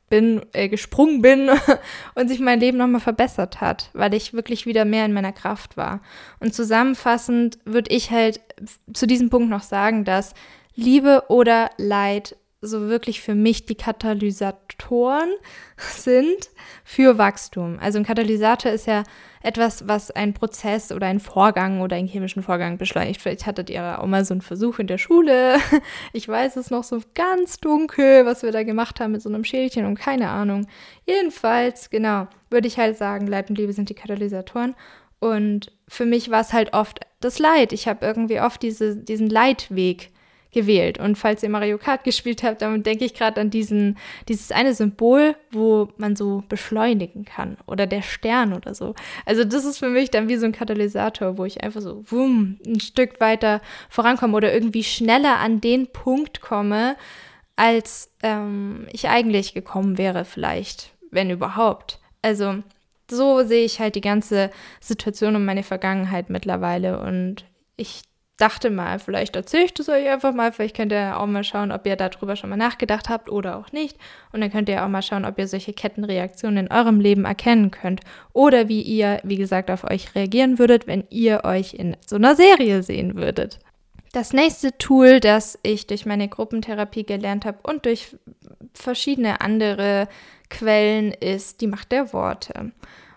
bin, 0.09 0.41
äh, 0.53 0.69
gesprungen 0.69 1.21
bin 1.21 1.49
und 2.15 2.27
sich 2.27 2.39
mein 2.39 2.59
Leben 2.59 2.77
nochmal 2.77 3.01
verbessert 3.01 3.61
hat, 3.61 3.89
weil 3.93 4.13
ich 4.13 4.33
wirklich 4.33 4.67
wieder 4.67 4.85
mehr 4.85 5.05
in 5.05 5.13
meiner 5.13 5.31
Kraft 5.31 5.77
war. 5.77 6.01
Und 6.39 6.53
zusammenfassend 6.53 7.57
würde 7.65 7.91
ich 7.91 8.11
halt 8.11 8.39
zu 8.93 9.07
diesem 9.07 9.29
Punkt 9.31 9.49
noch 9.49 9.63
sagen, 9.63 10.05
dass 10.05 10.35
Liebe 10.75 11.23
oder 11.29 11.71
Leid 11.77 12.35
so 12.63 12.87
wirklich 12.87 13.21
für 13.21 13.35
mich 13.35 13.65
die 13.65 13.75
Katalysatoren 13.75 15.29
sind 15.77 16.49
für 16.83 17.17
Wachstum. 17.17 17.77
Also 17.79 17.99
ein 17.99 18.05
Katalysator 18.05 18.71
ist 18.71 18.87
ja 18.87 19.03
etwas, 19.41 19.87
was 19.87 20.09
einen 20.09 20.33
Prozess 20.33 20.91
oder 20.91 21.07
einen 21.07 21.19
Vorgang 21.19 21.81
oder 21.81 21.97
einen 21.97 22.07
chemischen 22.07 22.41
Vorgang 22.41 22.77
beschleunigt. 22.77 23.21
Vielleicht 23.21 23.45
hattet 23.45 23.69
ihr 23.69 23.99
auch 23.99 24.05
mal 24.05 24.23
so 24.23 24.33
einen 24.33 24.41
Versuch 24.41 24.79
in 24.79 24.87
der 24.87 24.97
Schule. 24.97 25.57
Ich 26.13 26.27
weiß 26.27 26.55
es 26.57 26.69
noch 26.69 26.83
so 26.83 27.01
ganz 27.13 27.57
dunkel, 27.57 28.25
was 28.25 28.43
wir 28.43 28.51
da 28.51 28.63
gemacht 28.63 28.99
haben 28.99 29.11
mit 29.11 29.21
so 29.21 29.29
einem 29.29 29.43
Schälchen 29.43 29.85
und 29.85 29.95
keine 29.99 30.29
Ahnung. 30.29 30.67
Jedenfalls, 31.05 31.89
genau, 31.89 32.27
würde 32.49 32.67
ich 32.67 32.77
halt 32.77 32.97
sagen, 32.97 33.27
Leid 33.27 33.49
und 33.49 33.57
Liebe 33.57 33.73
sind 33.73 33.89
die 33.89 33.95
Katalysatoren. 33.95 34.75
Und 35.19 35.71
für 35.87 36.05
mich 36.05 36.29
war 36.29 36.41
es 36.41 36.53
halt 36.53 36.73
oft 36.73 36.99
das 37.19 37.39
Leid. 37.39 37.73
Ich 37.73 37.87
habe 37.87 38.05
irgendwie 38.05 38.39
oft 38.39 38.61
diese, 38.61 38.95
diesen 38.95 39.29
Leidweg 39.29 40.11
gewählt. 40.53 40.97
Und 40.99 41.17
falls 41.17 41.43
ihr 41.43 41.49
Mario 41.49 41.77
Kart 41.77 42.03
gespielt 42.03 42.43
habt, 42.43 42.61
dann 42.61 42.83
denke 42.83 43.05
ich 43.05 43.13
gerade 43.13 43.41
an 43.41 43.49
diesen, 43.49 43.97
dieses 44.27 44.51
eine 44.51 44.73
Symbol, 44.73 45.35
wo 45.51 45.89
man 45.97 46.15
so 46.15 46.43
beschleunigen 46.47 47.25
kann. 47.25 47.57
Oder 47.67 47.87
der 47.87 48.01
Stern 48.01 48.53
oder 48.53 48.73
so. 48.73 48.95
Also 49.25 49.43
das 49.43 49.65
ist 49.65 49.79
für 49.79 49.89
mich 49.89 50.11
dann 50.11 50.29
wie 50.29 50.37
so 50.37 50.45
ein 50.45 50.51
Katalysator, 50.51 51.37
wo 51.37 51.45
ich 51.45 51.63
einfach 51.63 51.81
so 51.81 52.03
wumm, 52.09 52.59
ein 52.65 52.79
Stück 52.79 53.19
weiter 53.19 53.61
vorankomme 53.89 54.35
oder 54.35 54.53
irgendwie 54.53 54.83
schneller 54.83 55.39
an 55.39 55.61
den 55.61 55.87
Punkt 55.87 56.41
komme, 56.41 56.95
als 57.55 58.11
ähm, 58.23 58.87
ich 58.91 59.09
eigentlich 59.09 59.53
gekommen 59.53 59.97
wäre, 59.97 60.25
vielleicht, 60.25 60.91
wenn 61.11 61.29
überhaupt. 61.29 61.99
Also 62.21 62.63
so 63.09 63.43
sehe 63.43 63.65
ich 63.65 63.79
halt 63.79 63.95
die 63.95 64.01
ganze 64.01 64.49
Situation 64.79 65.35
und 65.35 65.45
meine 65.45 65.63
Vergangenheit 65.63 66.29
mittlerweile. 66.29 66.99
Und 66.99 67.45
ich 67.75 68.01
dachte 68.37 68.69
mal, 68.69 68.99
vielleicht 68.99 69.35
erzähle 69.35 69.65
ich 69.65 69.73
das 69.73 69.89
euch 69.89 70.09
einfach 70.09 70.33
mal. 70.33 70.51
Vielleicht 70.51 70.75
könnt 70.75 70.91
ihr 70.91 71.19
auch 71.19 71.25
mal 71.27 71.43
schauen, 71.43 71.71
ob 71.71 71.85
ihr 71.85 71.95
darüber 71.95 72.35
schon 72.35 72.49
mal 72.49 72.57
nachgedacht 72.57 73.09
habt 73.09 73.29
oder 73.29 73.57
auch 73.57 73.71
nicht. 73.71 73.97
Und 74.31 74.41
dann 74.41 74.51
könnt 74.51 74.69
ihr 74.69 74.83
auch 74.83 74.89
mal 74.89 75.01
schauen, 75.01 75.25
ob 75.25 75.37
ihr 75.37 75.47
solche 75.47 75.73
Kettenreaktionen 75.73 76.65
in 76.65 76.71
eurem 76.71 76.99
Leben 76.99 77.25
erkennen 77.25 77.71
könnt. 77.71 78.01
Oder 78.33 78.67
wie 78.69 78.81
ihr, 78.81 79.19
wie 79.23 79.37
gesagt, 79.37 79.69
auf 79.69 79.83
euch 79.83 80.15
reagieren 80.15 80.57
würdet, 80.59 80.87
wenn 80.87 81.03
ihr 81.09 81.43
euch 81.43 81.73
in 81.75 81.95
so 82.05 82.15
einer 82.15 82.35
Serie 82.35 82.81
sehen 82.83 83.15
würdet. 83.15 83.59
Das 84.13 84.33
nächste 84.33 84.77
Tool, 84.77 85.19
das 85.19 85.57
ich 85.63 85.87
durch 85.87 86.05
meine 86.05 86.27
Gruppentherapie 86.27 87.03
gelernt 87.03 87.45
habe 87.45 87.57
und 87.63 87.85
durch 87.85 88.15
verschiedene 88.73 89.41
andere 89.41 90.07
Quellen, 90.49 91.11
ist 91.11 91.61
die 91.61 91.67
Macht 91.67 91.91
der 91.91 92.13
Worte. 92.13 92.71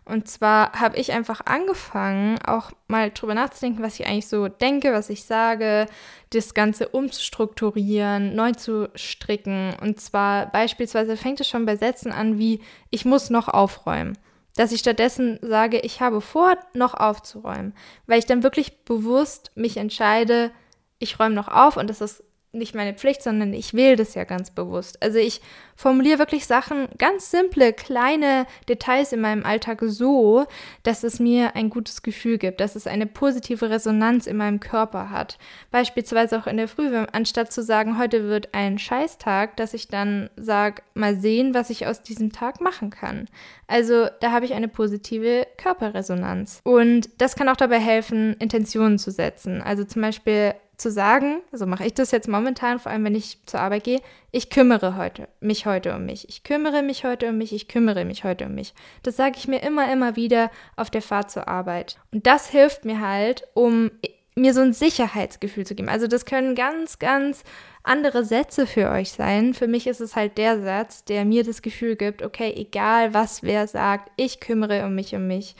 Und 0.08 0.28
zwar 0.28 0.72
habe 0.72 0.98
ich 0.98 1.12
einfach 1.12 1.40
angefangen, 1.46 2.38
auch 2.46 2.70
mal 2.86 3.10
drüber 3.10 3.34
nachzudenken, 3.34 3.82
was 3.82 3.98
ich 3.98 4.06
eigentlich 4.06 4.28
so 4.28 4.46
denke, 4.46 4.92
was 4.92 5.10
ich 5.10 5.24
sage, 5.24 5.86
das 6.30 6.54
Ganze 6.54 6.88
umzustrukturieren, 6.88 8.36
neu 8.36 8.52
zu 8.52 8.88
stricken. 8.94 9.74
Und 9.80 10.00
zwar 10.00 10.46
beispielsweise 10.46 11.16
fängt 11.16 11.40
es 11.40 11.48
schon 11.48 11.66
bei 11.66 11.74
Sätzen 11.74 12.12
an 12.12 12.38
wie, 12.38 12.60
ich 12.90 13.04
muss 13.04 13.30
noch 13.30 13.48
aufräumen. 13.48 14.16
Dass 14.54 14.70
ich 14.70 14.78
stattdessen 14.78 15.40
sage, 15.42 15.80
ich 15.80 16.00
habe 16.00 16.20
vor, 16.20 16.56
noch 16.72 16.94
aufzuräumen. 16.94 17.74
Weil 18.06 18.20
ich 18.20 18.26
dann 18.26 18.44
wirklich 18.44 18.84
bewusst 18.84 19.50
mich 19.56 19.76
entscheide, 19.76 20.52
ich 21.00 21.18
räume 21.18 21.34
noch 21.34 21.48
auf 21.48 21.76
und 21.76 21.90
das 21.90 22.00
ist 22.00 22.22
nicht 22.56 22.74
meine 22.74 22.94
Pflicht, 22.94 23.22
sondern 23.22 23.52
ich 23.52 23.74
wähle 23.74 23.96
das 23.96 24.14
ja 24.14 24.24
ganz 24.24 24.50
bewusst. 24.50 25.02
Also 25.02 25.18
ich 25.18 25.40
formuliere 25.76 26.18
wirklich 26.18 26.46
Sachen, 26.46 26.88
ganz 26.98 27.30
simple, 27.30 27.72
kleine 27.72 28.46
Details 28.68 29.12
in 29.12 29.20
meinem 29.20 29.44
Alltag 29.44 29.80
so, 29.82 30.46
dass 30.82 31.04
es 31.04 31.20
mir 31.20 31.54
ein 31.54 31.70
gutes 31.70 32.02
Gefühl 32.02 32.38
gibt, 32.38 32.60
dass 32.60 32.76
es 32.76 32.86
eine 32.86 33.06
positive 33.06 33.70
Resonanz 33.70 34.26
in 34.26 34.38
meinem 34.38 34.58
Körper 34.58 35.10
hat. 35.10 35.38
Beispielsweise 35.70 36.38
auch 36.38 36.46
in 36.46 36.56
der 36.56 36.68
Früh, 36.68 36.94
anstatt 37.12 37.52
zu 37.52 37.62
sagen, 37.62 37.98
heute 37.98 38.24
wird 38.24 38.54
ein 38.54 38.78
Scheißtag, 38.78 39.56
dass 39.56 39.74
ich 39.74 39.88
dann 39.88 40.30
sage, 40.36 40.82
mal 40.94 41.16
sehen, 41.16 41.54
was 41.54 41.70
ich 41.70 41.86
aus 41.86 42.02
diesem 42.02 42.32
Tag 42.32 42.60
machen 42.60 42.90
kann. 42.90 43.28
Also 43.66 44.08
da 44.20 44.32
habe 44.32 44.46
ich 44.46 44.54
eine 44.54 44.68
positive 44.68 45.46
Körperresonanz. 45.58 46.60
Und 46.64 47.10
das 47.18 47.36
kann 47.36 47.48
auch 47.48 47.56
dabei 47.56 47.78
helfen, 47.78 48.34
Intentionen 48.38 48.98
zu 48.98 49.10
setzen. 49.10 49.60
Also 49.60 49.84
zum 49.84 50.02
Beispiel 50.02 50.54
zu 50.76 50.90
sagen, 50.90 51.40
so 51.52 51.66
mache 51.66 51.86
ich 51.86 51.94
das 51.94 52.10
jetzt 52.10 52.28
momentan, 52.28 52.78
vor 52.78 52.92
allem 52.92 53.04
wenn 53.04 53.14
ich 53.14 53.38
zur 53.46 53.60
Arbeit 53.60 53.84
gehe, 53.84 54.00
ich 54.30 54.50
kümmere 54.50 54.96
heute, 54.96 55.28
mich 55.40 55.66
heute 55.66 55.94
um 55.94 56.04
mich. 56.04 56.28
Ich 56.28 56.42
kümmere 56.42 56.82
mich 56.82 57.04
heute 57.04 57.30
um 57.30 57.38
mich, 57.38 57.52
ich 57.54 57.68
kümmere 57.68 58.04
mich 58.04 58.24
heute 58.24 58.46
um 58.46 58.54
mich. 58.54 58.74
Das 59.02 59.16
sage 59.16 59.36
ich 59.38 59.48
mir 59.48 59.62
immer, 59.62 59.90
immer 59.90 60.16
wieder 60.16 60.50
auf 60.76 60.90
der 60.90 61.02
Fahrt 61.02 61.30
zur 61.30 61.48
Arbeit. 61.48 61.98
Und 62.12 62.26
das 62.26 62.50
hilft 62.50 62.84
mir 62.84 63.00
halt, 63.00 63.44
um 63.54 63.90
mir 64.34 64.52
so 64.52 64.60
ein 64.60 64.74
Sicherheitsgefühl 64.74 65.64
zu 65.64 65.74
geben. 65.74 65.88
Also 65.88 66.06
das 66.06 66.26
können 66.26 66.54
ganz, 66.54 66.98
ganz 66.98 67.42
andere 67.82 68.22
Sätze 68.24 68.66
für 68.66 68.90
euch 68.90 69.12
sein. 69.12 69.54
Für 69.54 69.66
mich 69.66 69.86
ist 69.86 70.00
es 70.00 70.14
halt 70.14 70.36
der 70.36 70.60
Satz, 70.60 71.04
der 71.04 71.24
mir 71.24 71.42
das 71.42 71.62
Gefühl 71.62 71.96
gibt, 71.96 72.22
okay, 72.22 72.52
egal 72.54 73.14
was 73.14 73.42
wer 73.42 73.66
sagt, 73.66 74.10
ich 74.16 74.40
kümmere 74.40 74.84
um 74.84 74.94
mich 74.94 75.14
um 75.14 75.26
mich 75.26 75.56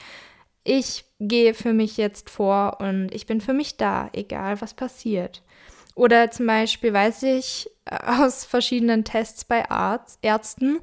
ich 0.67 1.05
gehe 1.21 1.55
für 1.55 1.73
mich 1.73 1.97
jetzt 1.97 2.29
vor 2.29 2.79
und 2.81 3.15
ich 3.15 3.27
bin 3.27 3.41
für 3.41 3.53
mich 3.53 3.77
da, 3.77 4.11
egal 4.13 4.61
was 4.61 4.75
passiert. 4.75 5.43
Oder 5.95 6.31
zum 6.31 6.47
Beispiel 6.47 6.93
weiß 6.93 7.23
ich 7.25 7.71
äh, 7.87 7.97
aus 8.23 8.45
verschiedenen 8.45 9.05
Tests 9.05 9.45
bei 9.45 9.71
Arzt, 9.71 10.19
Ärzten, 10.23 10.81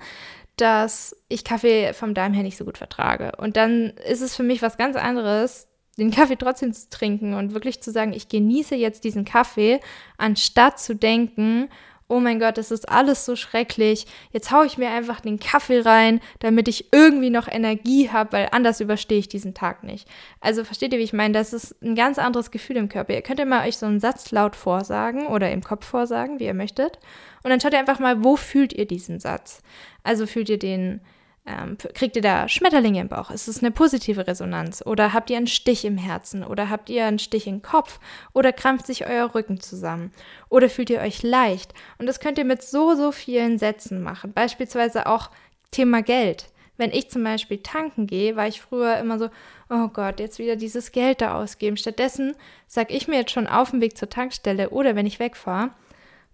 dass 0.55 1.15
ich 1.29 1.43
Kaffee 1.43 1.93
vom 1.93 2.13
Darm 2.13 2.33
her 2.33 2.43
nicht 2.43 2.57
so 2.57 2.65
gut 2.65 2.77
vertrage. 2.77 3.33
Und 3.37 3.57
dann 3.57 3.93
ist 4.07 4.21
es 4.21 4.35
für 4.35 4.43
mich 4.43 4.61
was 4.61 4.77
ganz 4.77 4.95
anderes, 4.95 5.67
den 5.97 6.11
Kaffee 6.11 6.35
trotzdem 6.35 6.73
zu 6.73 6.89
trinken 6.89 7.33
und 7.33 7.53
wirklich 7.53 7.81
zu 7.81 7.91
sagen, 7.91 8.13
ich 8.13 8.27
genieße 8.27 8.75
jetzt 8.75 9.03
diesen 9.03 9.25
Kaffee, 9.25 9.79
anstatt 10.17 10.79
zu 10.79 10.95
denken, 10.95 11.69
oh 12.07 12.19
mein 12.19 12.39
Gott, 12.39 12.57
das 12.57 12.71
ist 12.71 12.89
alles 12.89 13.25
so 13.25 13.35
schrecklich. 13.35 14.05
Jetzt 14.31 14.51
haue 14.51 14.65
ich 14.65 14.77
mir 14.77 14.89
einfach 14.89 15.21
den 15.21 15.39
Kaffee 15.39 15.81
rein, 15.81 16.19
damit 16.39 16.67
ich 16.67 16.93
irgendwie 16.93 17.29
noch 17.29 17.47
Energie 17.47 18.09
habe, 18.09 18.33
weil 18.33 18.49
anders 18.51 18.79
überstehe 18.79 19.19
ich 19.19 19.27
diesen 19.27 19.53
Tag 19.53 19.83
nicht. 19.83 20.07
Also 20.39 20.63
versteht 20.63 20.93
ihr, 20.93 20.99
wie 20.99 21.03
ich 21.03 21.13
meine? 21.13 21.33
Das 21.33 21.53
ist 21.53 21.81
ein 21.81 21.95
ganz 21.95 22.19
anderes 22.19 22.51
Gefühl 22.51 22.77
im 22.77 22.89
Körper. 22.89 23.13
Ihr 23.13 23.21
könnt 23.21 23.39
ja 23.39 23.45
mal 23.45 23.67
euch 23.67 23.77
so 23.77 23.85
einen 23.85 23.99
Satz 23.99 24.31
laut 24.31 24.55
vorsagen 24.55 25.27
oder 25.27 25.51
im 25.51 25.63
Kopf 25.63 25.85
vorsagen, 25.85 26.39
wie 26.39 26.45
ihr 26.45 26.53
möchtet. 26.53 26.99
Und 27.43 27.49
dann 27.49 27.59
schaut 27.59 27.73
ihr 27.73 27.79
einfach 27.79 27.99
mal, 27.99 28.23
wo 28.23 28.35
fühlt 28.35 28.73
ihr 28.73 28.85
diesen 28.85 29.19
Satz? 29.19 29.61
Also 30.03 30.27
fühlt 30.27 30.49
ihr 30.49 30.59
den 30.59 31.01
ähm, 31.45 31.77
kriegt 31.93 32.15
ihr 32.15 32.21
da 32.21 32.47
Schmetterlinge 32.47 33.01
im 33.01 33.09
Bauch? 33.09 33.29
Ist 33.29 33.47
es 33.47 33.59
eine 33.59 33.71
positive 33.71 34.27
Resonanz? 34.27 34.81
Oder 34.85 35.11
habt 35.11 35.29
ihr 35.29 35.37
einen 35.37 35.47
Stich 35.47 35.83
im 35.83 35.97
Herzen? 35.97 36.43
Oder 36.43 36.69
habt 36.69 36.89
ihr 36.89 37.05
einen 37.05 37.19
Stich 37.19 37.47
im 37.47 37.61
Kopf? 37.61 37.99
Oder 38.33 38.53
krampft 38.53 38.85
sich 38.85 39.05
euer 39.05 39.35
Rücken 39.35 39.59
zusammen? 39.59 40.11
Oder 40.47 40.69
fühlt 40.69 40.89
ihr 40.89 41.01
euch 41.01 41.21
leicht? 41.21 41.73
Und 41.97 42.05
das 42.05 42.21
könnt 42.21 42.37
ihr 42.37 42.45
mit 42.45 42.63
so, 42.63 42.95
so 42.95 43.11
vielen 43.11 43.57
Sätzen 43.57 44.01
machen. 44.01 44.31
Beispielsweise 44.31 45.05
auch 45.07 45.31
Thema 45.71 46.01
Geld. 46.01 46.47
Wenn 46.77 46.91
ich 46.91 47.09
zum 47.09 47.23
Beispiel 47.23 47.59
tanken 47.59 48.07
gehe, 48.07 48.35
war 48.35 48.47
ich 48.47 48.61
früher 48.61 48.97
immer 48.97 49.19
so, 49.19 49.29
oh 49.69 49.89
Gott, 49.89 50.19
jetzt 50.19 50.39
wieder 50.39 50.55
dieses 50.55 50.91
Geld 50.91 51.21
da 51.21 51.35
ausgeben. 51.35 51.77
Stattdessen 51.77 52.35
sage 52.67 52.93
ich 52.93 53.07
mir 53.07 53.17
jetzt 53.17 53.31
schon 53.31 53.47
auf 53.47 53.71
dem 53.71 53.81
Weg 53.81 53.97
zur 53.97 54.09
Tankstelle 54.09 54.69
oder 54.69 54.95
wenn 54.95 55.05
ich 55.05 55.19
wegfahre, 55.19 55.71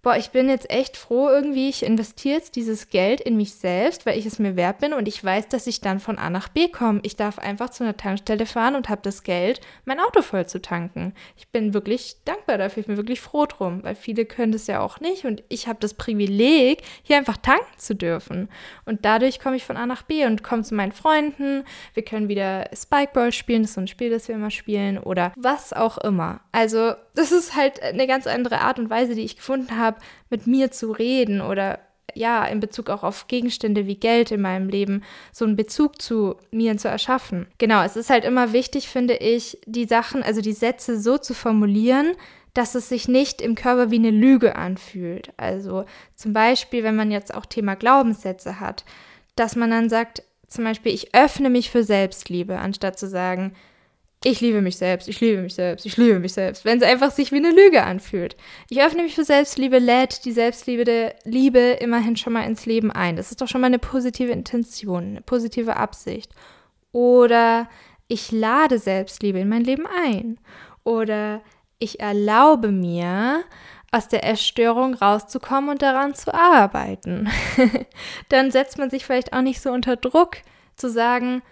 boah, 0.02 0.16
ich 0.16 0.30
bin 0.30 0.48
jetzt 0.48 0.70
echt 0.70 0.96
froh 0.96 1.28
irgendwie, 1.28 1.68
ich 1.68 1.84
investiere 1.84 2.36
jetzt 2.36 2.56
dieses 2.56 2.88
Geld 2.88 3.20
in 3.20 3.36
mich 3.36 3.54
selbst, 3.54 4.06
weil 4.06 4.18
ich 4.18 4.24
es 4.24 4.38
mir 4.38 4.56
wert 4.56 4.78
bin 4.78 4.94
und 4.94 5.06
ich 5.06 5.22
weiß, 5.22 5.48
dass 5.48 5.66
ich 5.66 5.80
dann 5.80 6.00
von 6.00 6.18
A 6.18 6.30
nach 6.30 6.48
B 6.48 6.68
komme. 6.68 7.00
Ich 7.02 7.16
darf 7.16 7.38
einfach 7.38 7.70
zu 7.70 7.84
einer 7.84 7.96
Tankstelle 7.96 8.46
fahren 8.46 8.76
und 8.76 8.88
habe 8.88 9.02
das 9.02 9.22
Geld, 9.22 9.60
mein 9.84 10.00
Auto 10.00 10.22
voll 10.22 10.46
zu 10.46 10.62
tanken. 10.62 11.14
Ich 11.36 11.48
bin 11.48 11.74
wirklich 11.74 12.16
dankbar 12.24 12.56
dafür, 12.56 12.80
ich 12.80 12.86
bin 12.86 12.96
wirklich 12.96 13.20
froh 13.20 13.46
drum, 13.46 13.82
weil 13.82 13.94
viele 13.94 14.24
können 14.24 14.52
das 14.52 14.66
ja 14.66 14.80
auch 14.80 15.00
nicht 15.00 15.26
und 15.26 15.42
ich 15.48 15.66
habe 15.66 15.78
das 15.80 15.94
Privileg, 15.94 16.82
hier 17.02 17.18
einfach 17.18 17.36
tanken 17.36 17.66
zu 17.76 17.94
dürfen. 17.94 18.48
Und 18.86 19.04
dadurch 19.04 19.38
komme 19.38 19.56
ich 19.56 19.64
von 19.64 19.76
A 19.76 19.84
nach 19.86 20.02
B 20.02 20.24
und 20.24 20.42
komme 20.42 20.62
zu 20.62 20.74
meinen 20.74 20.92
Freunden. 20.92 21.64
Wir 21.92 22.04
können 22.04 22.28
wieder 22.28 22.70
Spikeball 22.74 23.32
spielen, 23.32 23.62
das 23.62 23.70
ist 23.70 23.74
so 23.74 23.80
ein 23.82 23.88
Spiel, 23.88 24.10
das 24.10 24.28
wir 24.28 24.34
immer 24.34 24.50
spielen 24.50 24.98
oder 24.98 25.32
was 25.36 25.72
auch 25.74 25.98
immer. 25.98 26.40
Also 26.52 26.94
das 27.14 27.32
ist 27.32 27.54
halt 27.54 27.82
eine 27.82 28.06
ganz 28.06 28.26
andere 28.26 28.60
Art 28.60 28.78
und 28.78 28.88
Weise, 28.88 29.14
die 29.14 29.22
ich 29.22 29.36
gefunden 29.36 29.76
habe, 29.76 29.89
mit 30.28 30.46
mir 30.46 30.70
zu 30.70 30.92
reden 30.92 31.40
oder 31.40 31.78
ja, 32.14 32.44
in 32.44 32.60
Bezug 32.60 32.90
auch 32.90 33.02
auf 33.02 33.28
Gegenstände 33.28 33.86
wie 33.86 33.96
Geld 33.96 34.30
in 34.30 34.40
meinem 34.40 34.68
Leben, 34.68 35.02
so 35.32 35.44
einen 35.44 35.56
Bezug 35.56 36.02
zu 36.02 36.36
mir 36.50 36.76
zu 36.76 36.88
erschaffen. 36.88 37.46
Genau, 37.58 37.82
es 37.82 37.96
ist 37.96 38.10
halt 38.10 38.24
immer 38.24 38.52
wichtig, 38.52 38.88
finde 38.88 39.14
ich, 39.14 39.58
die 39.66 39.86
Sachen, 39.86 40.22
also 40.22 40.40
die 40.40 40.52
Sätze 40.52 41.00
so 41.00 41.18
zu 41.18 41.34
formulieren, 41.34 42.12
dass 42.54 42.74
es 42.74 42.88
sich 42.88 43.06
nicht 43.06 43.40
im 43.40 43.54
Körper 43.54 43.90
wie 43.90 43.98
eine 43.98 44.10
Lüge 44.10 44.56
anfühlt. 44.56 45.32
Also 45.36 45.84
zum 46.16 46.32
Beispiel, 46.32 46.82
wenn 46.82 46.96
man 46.96 47.10
jetzt 47.10 47.32
auch 47.32 47.46
Thema 47.46 47.76
Glaubenssätze 47.76 48.58
hat, 48.58 48.84
dass 49.36 49.54
man 49.54 49.70
dann 49.70 49.88
sagt, 49.88 50.22
zum 50.48 50.64
Beispiel, 50.64 50.92
ich 50.92 51.14
öffne 51.14 51.48
mich 51.48 51.70
für 51.70 51.84
Selbstliebe, 51.84 52.58
anstatt 52.58 52.98
zu 52.98 53.08
sagen, 53.08 53.54
ich 54.22 54.40
liebe 54.40 54.60
mich 54.60 54.76
selbst, 54.76 55.08
ich 55.08 55.20
liebe 55.20 55.40
mich 55.40 55.54
selbst, 55.54 55.86
ich 55.86 55.96
liebe 55.96 56.18
mich 56.18 56.34
selbst, 56.34 56.64
wenn 56.66 56.78
es 56.78 56.84
einfach 56.84 57.10
sich 57.10 57.32
wie 57.32 57.36
eine 57.36 57.52
Lüge 57.52 57.84
anfühlt. 57.84 58.36
Ich 58.68 58.82
öffne 58.82 59.02
mich 59.02 59.14
für 59.14 59.24
Selbstliebe, 59.24 59.78
lädt 59.78 60.26
die 60.26 60.32
Selbstliebe 60.32 60.84
der 60.84 61.14
Liebe 61.24 61.58
immerhin 61.80 62.16
schon 62.16 62.34
mal 62.34 62.44
ins 62.44 62.66
Leben 62.66 62.90
ein. 62.90 63.16
Das 63.16 63.30
ist 63.30 63.40
doch 63.40 63.48
schon 63.48 63.62
mal 63.62 63.68
eine 63.68 63.78
positive 63.78 64.30
Intention, 64.30 65.04
eine 65.04 65.22
positive 65.22 65.76
Absicht. 65.76 66.32
Oder 66.92 67.68
ich 68.08 68.30
lade 68.30 68.78
Selbstliebe 68.78 69.38
in 69.38 69.48
mein 69.48 69.64
Leben 69.64 69.86
ein. 69.86 70.38
Oder 70.84 71.40
ich 71.78 72.00
erlaube 72.00 72.72
mir, 72.72 73.44
aus 73.92 74.08
der 74.08 74.22
Erstörung 74.22 74.94
rauszukommen 74.94 75.70
und 75.70 75.82
daran 75.82 76.14
zu 76.14 76.32
arbeiten. 76.32 77.28
Dann 78.28 78.50
setzt 78.50 78.78
man 78.78 78.90
sich 78.90 79.04
vielleicht 79.04 79.32
auch 79.32 79.42
nicht 79.42 79.60
so 79.60 79.72
unter 79.72 79.96
Druck 79.96 80.36
zu 80.76 80.88
sagen, 80.88 81.42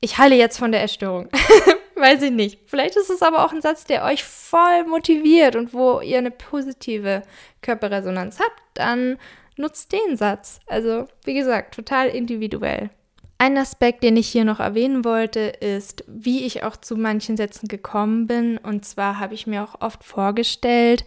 ich 0.00 0.18
heile 0.18 0.36
jetzt 0.36 0.58
von 0.58 0.72
der 0.72 0.82
Essstörung. 0.82 1.28
Weiß 1.98 2.22
ich 2.22 2.30
nicht. 2.30 2.60
Vielleicht 2.66 2.96
ist 2.96 3.10
es 3.10 3.22
aber 3.22 3.44
auch 3.44 3.52
ein 3.52 3.60
Satz, 3.60 3.84
der 3.84 4.04
euch 4.04 4.22
voll 4.22 4.84
motiviert 4.84 5.56
und 5.56 5.74
wo 5.74 6.00
ihr 6.00 6.18
eine 6.18 6.30
positive 6.30 7.22
Körperresonanz 7.60 8.38
habt, 8.38 8.62
dann 8.74 9.18
nutzt 9.56 9.92
den 9.92 10.16
Satz. 10.16 10.60
Also, 10.66 11.06
wie 11.24 11.34
gesagt, 11.34 11.74
total 11.74 12.08
individuell. 12.08 12.90
Ein 13.38 13.56
Aspekt, 13.56 14.02
den 14.02 14.16
ich 14.16 14.28
hier 14.28 14.44
noch 14.44 14.60
erwähnen 14.60 15.04
wollte, 15.04 15.40
ist, 15.40 16.04
wie 16.06 16.44
ich 16.44 16.62
auch 16.64 16.76
zu 16.76 16.96
manchen 16.96 17.36
Sätzen 17.36 17.68
gekommen 17.68 18.26
bin. 18.26 18.58
Und 18.58 18.84
zwar 18.84 19.18
habe 19.18 19.34
ich 19.34 19.46
mir 19.46 19.64
auch 19.64 19.80
oft 19.80 20.04
vorgestellt, 20.04 21.04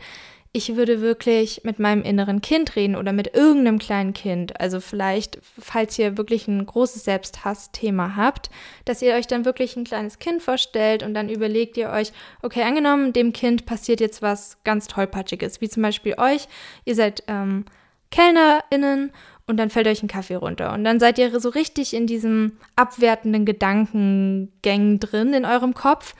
ich 0.54 0.76
würde 0.76 1.00
wirklich 1.00 1.62
mit 1.64 1.80
meinem 1.80 2.04
inneren 2.04 2.42
Kind 2.42 2.76
reden 2.76 2.98
oder 2.98 3.14
mit 3.14 3.36
irgendeinem 3.36 3.80
kleinen 3.80 4.14
Kind. 4.14 4.60
Also 4.60 4.82
vielleicht, 4.82 5.40
falls 5.58 5.98
ihr 5.98 6.18
wirklich 6.18 6.48
ein 6.48 6.66
großes 6.66 7.06
Selbsthassthema 7.06 8.18
habt, 8.18 8.50
dass 8.84 9.02
ihr 9.02 9.14
euch 9.14 9.28
dann 9.28 9.46
wirklich 9.46 9.78
ein 9.78 9.86
kleines 9.86 10.20
Kind 10.20 10.42
vorstellt 10.42 11.04
und 11.04 11.14
dann 11.14 11.30
überlegt 11.30 11.78
ihr 11.78 11.90
euch, 11.90 12.12
okay, 12.42 12.64
angenommen, 12.64 13.14
dem 13.14 13.32
Kind 13.32 13.66
passiert 13.66 14.02
jetzt 14.02 14.22
was 14.22 14.58
ganz 14.66 14.88
tollpatschiges, 14.88 15.62
wie 15.62 15.70
zum 15.70 15.84
Beispiel 15.84 16.16
euch. 16.18 16.50
Ihr 16.84 16.96
seid 16.96 17.24
ähm, 17.28 17.64
KellnerInnen 18.10 19.14
und 19.48 19.58
dann 19.58 19.70
fällt 19.70 19.88
euch 19.88 20.04
ein 20.04 20.10
Kaffee 20.10 20.36
runter. 20.36 20.74
Und 20.74 20.84
dann 20.84 21.00
seid 21.00 21.18
ihr 21.18 21.40
so 21.40 21.48
richtig 21.48 21.94
in 21.94 22.08
diesem 22.08 22.58
abwertenden 22.76 23.46
Gedankengängen 23.46 25.00
drin 25.00 25.34
in 25.34 25.46
eurem 25.46 25.74
Kopf 25.74 26.14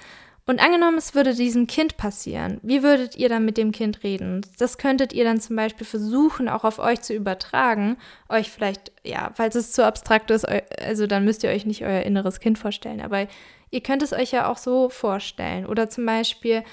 und 0.48 0.60
angenommen, 0.60 0.98
es 0.98 1.14
würde 1.14 1.36
diesem 1.36 1.68
Kind 1.68 1.98
passieren, 1.98 2.60
wie 2.64 2.82
würdet 2.82 3.16
ihr 3.16 3.30
dann 3.30 3.46
mit 3.46 3.58
dem 3.58 3.72
Kind 3.72 4.04
reden? 4.04 4.42
Das 4.58 4.78
könntet 4.78 5.14
ihr 5.14 5.24
dann 5.24 5.40
zum 5.40 5.56
Beispiel 5.56 5.86
versuchen, 5.86 6.50
auch 6.50 6.64
auf 6.64 6.80
euch 6.80 7.02
zu 7.02 7.14
übertragen. 7.14 7.98
Euch 8.28 8.50
vielleicht, 8.50 8.92
ja, 9.04 9.32
falls 9.36 9.56
es 9.56 9.72
zu 9.72 9.86
abstrakt 9.86 10.32
ist, 10.32 10.46
also 10.46 11.06
dann 11.06 11.26
müsst 11.26 11.44
ihr 11.44 11.52
euch 11.52 11.66
nicht 11.66 11.84
euer 11.84 12.02
inneres 12.02 12.40
Kind 12.40 12.58
vorstellen. 12.58 13.02
Aber 13.02 13.28
ihr 13.70 13.82
könnt 13.82 14.02
es 14.02 14.14
euch 14.14 14.32
ja 14.32 14.50
auch 14.50 14.58
so 14.58 14.90
vorstellen. 14.90 15.68
Oder 15.68 15.90
zum 15.90 16.08
Beispiel 16.08 16.64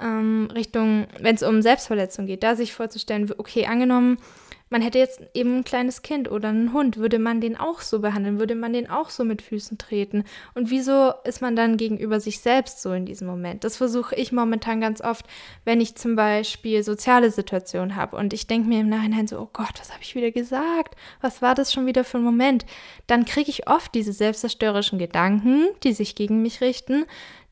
ähm, 0.00 0.48
Richtung, 0.54 1.06
wenn 1.18 1.34
es 1.34 1.42
um 1.42 1.62
Selbstverletzung 1.62 2.26
geht, 2.26 2.42
da 2.42 2.56
sich 2.56 2.74
vorzustellen, 2.74 3.32
okay, 3.38 3.66
angenommen, 3.66 4.18
man 4.74 4.82
hätte 4.82 4.98
jetzt 4.98 5.20
eben 5.34 5.58
ein 5.58 5.62
kleines 5.64 6.02
Kind 6.02 6.28
oder 6.28 6.48
einen 6.48 6.72
Hund, 6.72 6.96
würde 6.96 7.20
man 7.20 7.40
den 7.40 7.56
auch 7.56 7.80
so 7.80 8.00
behandeln, 8.00 8.40
würde 8.40 8.56
man 8.56 8.72
den 8.72 8.90
auch 8.90 9.08
so 9.08 9.22
mit 9.22 9.40
Füßen 9.40 9.78
treten? 9.78 10.24
Und 10.54 10.68
wieso 10.68 11.12
ist 11.22 11.40
man 11.40 11.54
dann 11.54 11.76
gegenüber 11.76 12.18
sich 12.18 12.40
selbst 12.40 12.82
so 12.82 12.92
in 12.92 13.06
diesem 13.06 13.28
Moment? 13.28 13.62
Das 13.62 13.76
versuche 13.76 14.16
ich 14.16 14.32
momentan 14.32 14.80
ganz 14.80 15.00
oft, 15.00 15.26
wenn 15.64 15.80
ich 15.80 15.94
zum 15.94 16.16
Beispiel 16.16 16.82
soziale 16.82 17.30
Situationen 17.30 17.94
habe 17.94 18.16
und 18.16 18.32
ich 18.32 18.48
denke 18.48 18.68
mir 18.68 18.80
im 18.80 18.88
Nachhinein 18.88 19.28
so, 19.28 19.38
oh 19.38 19.48
Gott, 19.52 19.78
was 19.78 19.92
habe 19.92 20.02
ich 20.02 20.16
wieder 20.16 20.32
gesagt? 20.32 20.96
Was 21.20 21.40
war 21.40 21.54
das 21.54 21.72
schon 21.72 21.86
wieder 21.86 22.02
für 22.02 22.18
ein 22.18 22.24
Moment? 22.24 22.66
Dann 23.06 23.26
kriege 23.26 23.50
ich 23.50 23.68
oft 23.68 23.94
diese 23.94 24.12
selbstzerstörerischen 24.12 24.98
Gedanken, 24.98 25.68
die 25.84 25.92
sich 25.92 26.16
gegen 26.16 26.42
mich 26.42 26.60
richten, 26.60 27.04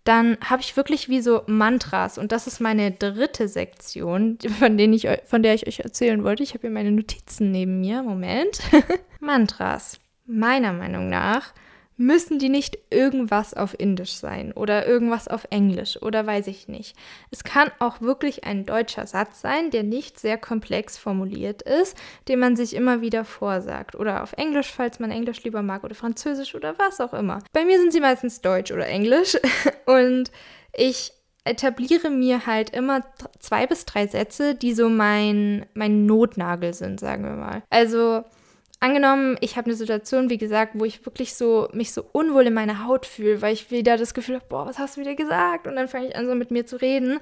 dann 0.04 0.36
habe 0.44 0.62
ich 0.62 0.76
wirklich 0.76 1.08
wie 1.08 1.20
so 1.20 1.42
Mantras 1.46 2.18
und 2.18 2.32
das 2.32 2.46
ist 2.46 2.60
meine 2.60 2.90
dritte 2.90 3.46
Sektion, 3.46 4.38
von, 4.58 4.76
denen 4.76 4.92
ich, 4.94 5.08
von 5.24 5.42
der 5.42 5.54
ich 5.54 5.66
euch 5.66 5.80
erzählen 5.80 6.24
wollte. 6.24 6.42
Ich 6.42 6.54
habe 6.54 6.62
hier 6.62 6.70
meine 6.70 6.90
Notizen 6.90 7.50
neben 7.52 7.80
mir. 7.80 8.02
Moment. 8.02 8.60
Mantras. 9.20 9.98
Meiner 10.26 10.72
Meinung 10.72 11.08
nach 11.08 11.52
müssen 11.96 12.38
die 12.38 12.48
nicht 12.48 12.78
irgendwas 12.90 13.54
auf 13.54 13.78
Indisch 13.78 14.14
sein 14.14 14.52
oder 14.52 14.86
irgendwas 14.86 15.28
auf 15.28 15.46
Englisch 15.50 16.00
oder 16.00 16.26
weiß 16.26 16.46
ich 16.46 16.68
nicht. 16.68 16.96
Es 17.30 17.44
kann 17.44 17.70
auch 17.78 18.00
wirklich 18.00 18.44
ein 18.44 18.64
deutscher 18.64 19.06
Satz 19.06 19.40
sein, 19.40 19.70
der 19.70 19.82
nicht 19.82 20.18
sehr 20.18 20.38
komplex 20.38 20.98
formuliert 20.98 21.62
ist, 21.62 21.96
den 22.28 22.38
man 22.38 22.56
sich 22.56 22.74
immer 22.74 23.00
wieder 23.00 23.24
vorsagt. 23.24 23.94
Oder 23.94 24.22
auf 24.22 24.32
Englisch, 24.34 24.72
falls 24.72 24.98
man 24.98 25.10
Englisch 25.10 25.42
lieber 25.44 25.62
mag 25.62 25.84
oder 25.84 25.94
Französisch 25.94 26.54
oder 26.54 26.78
was 26.78 27.00
auch 27.00 27.12
immer. 27.12 27.40
Bei 27.52 27.64
mir 27.64 27.78
sind 27.78 27.92
sie 27.92 28.00
meistens 28.00 28.40
Deutsch 28.40 28.72
oder 28.72 28.86
Englisch 28.86 29.36
und 29.86 30.30
ich 30.72 31.12
etabliere 31.44 32.08
mir 32.08 32.46
halt 32.46 32.70
immer 32.70 33.04
zwei 33.38 33.66
bis 33.66 33.84
drei 33.84 34.06
Sätze, 34.06 34.54
die 34.54 34.74
so 34.74 34.88
mein, 34.88 35.66
mein 35.74 36.06
Notnagel 36.06 36.72
sind, 36.72 37.00
sagen 37.00 37.24
wir 37.24 37.32
mal. 37.32 37.62
Also 37.68 38.24
angenommen, 38.82 39.36
ich 39.40 39.56
habe 39.56 39.66
eine 39.66 39.76
Situation, 39.76 40.28
wie 40.28 40.38
gesagt, 40.38 40.72
wo 40.74 40.84
ich 40.84 41.06
wirklich 41.06 41.34
so 41.34 41.68
mich 41.72 41.92
so 41.92 42.04
unwohl 42.12 42.46
in 42.46 42.54
meiner 42.54 42.84
Haut 42.86 43.06
fühle, 43.06 43.40
weil 43.40 43.54
ich 43.54 43.70
wieder 43.70 43.96
das 43.96 44.12
Gefühl 44.12 44.36
habe, 44.36 44.46
boah, 44.48 44.66
was 44.66 44.78
hast 44.78 44.96
du 44.96 45.00
wieder 45.00 45.14
gesagt? 45.14 45.66
Und 45.66 45.76
dann 45.76 45.88
fange 45.88 46.08
ich 46.08 46.16
an, 46.16 46.26
so 46.26 46.34
mit 46.34 46.50
mir 46.50 46.66
zu 46.66 46.80
reden 46.80 47.20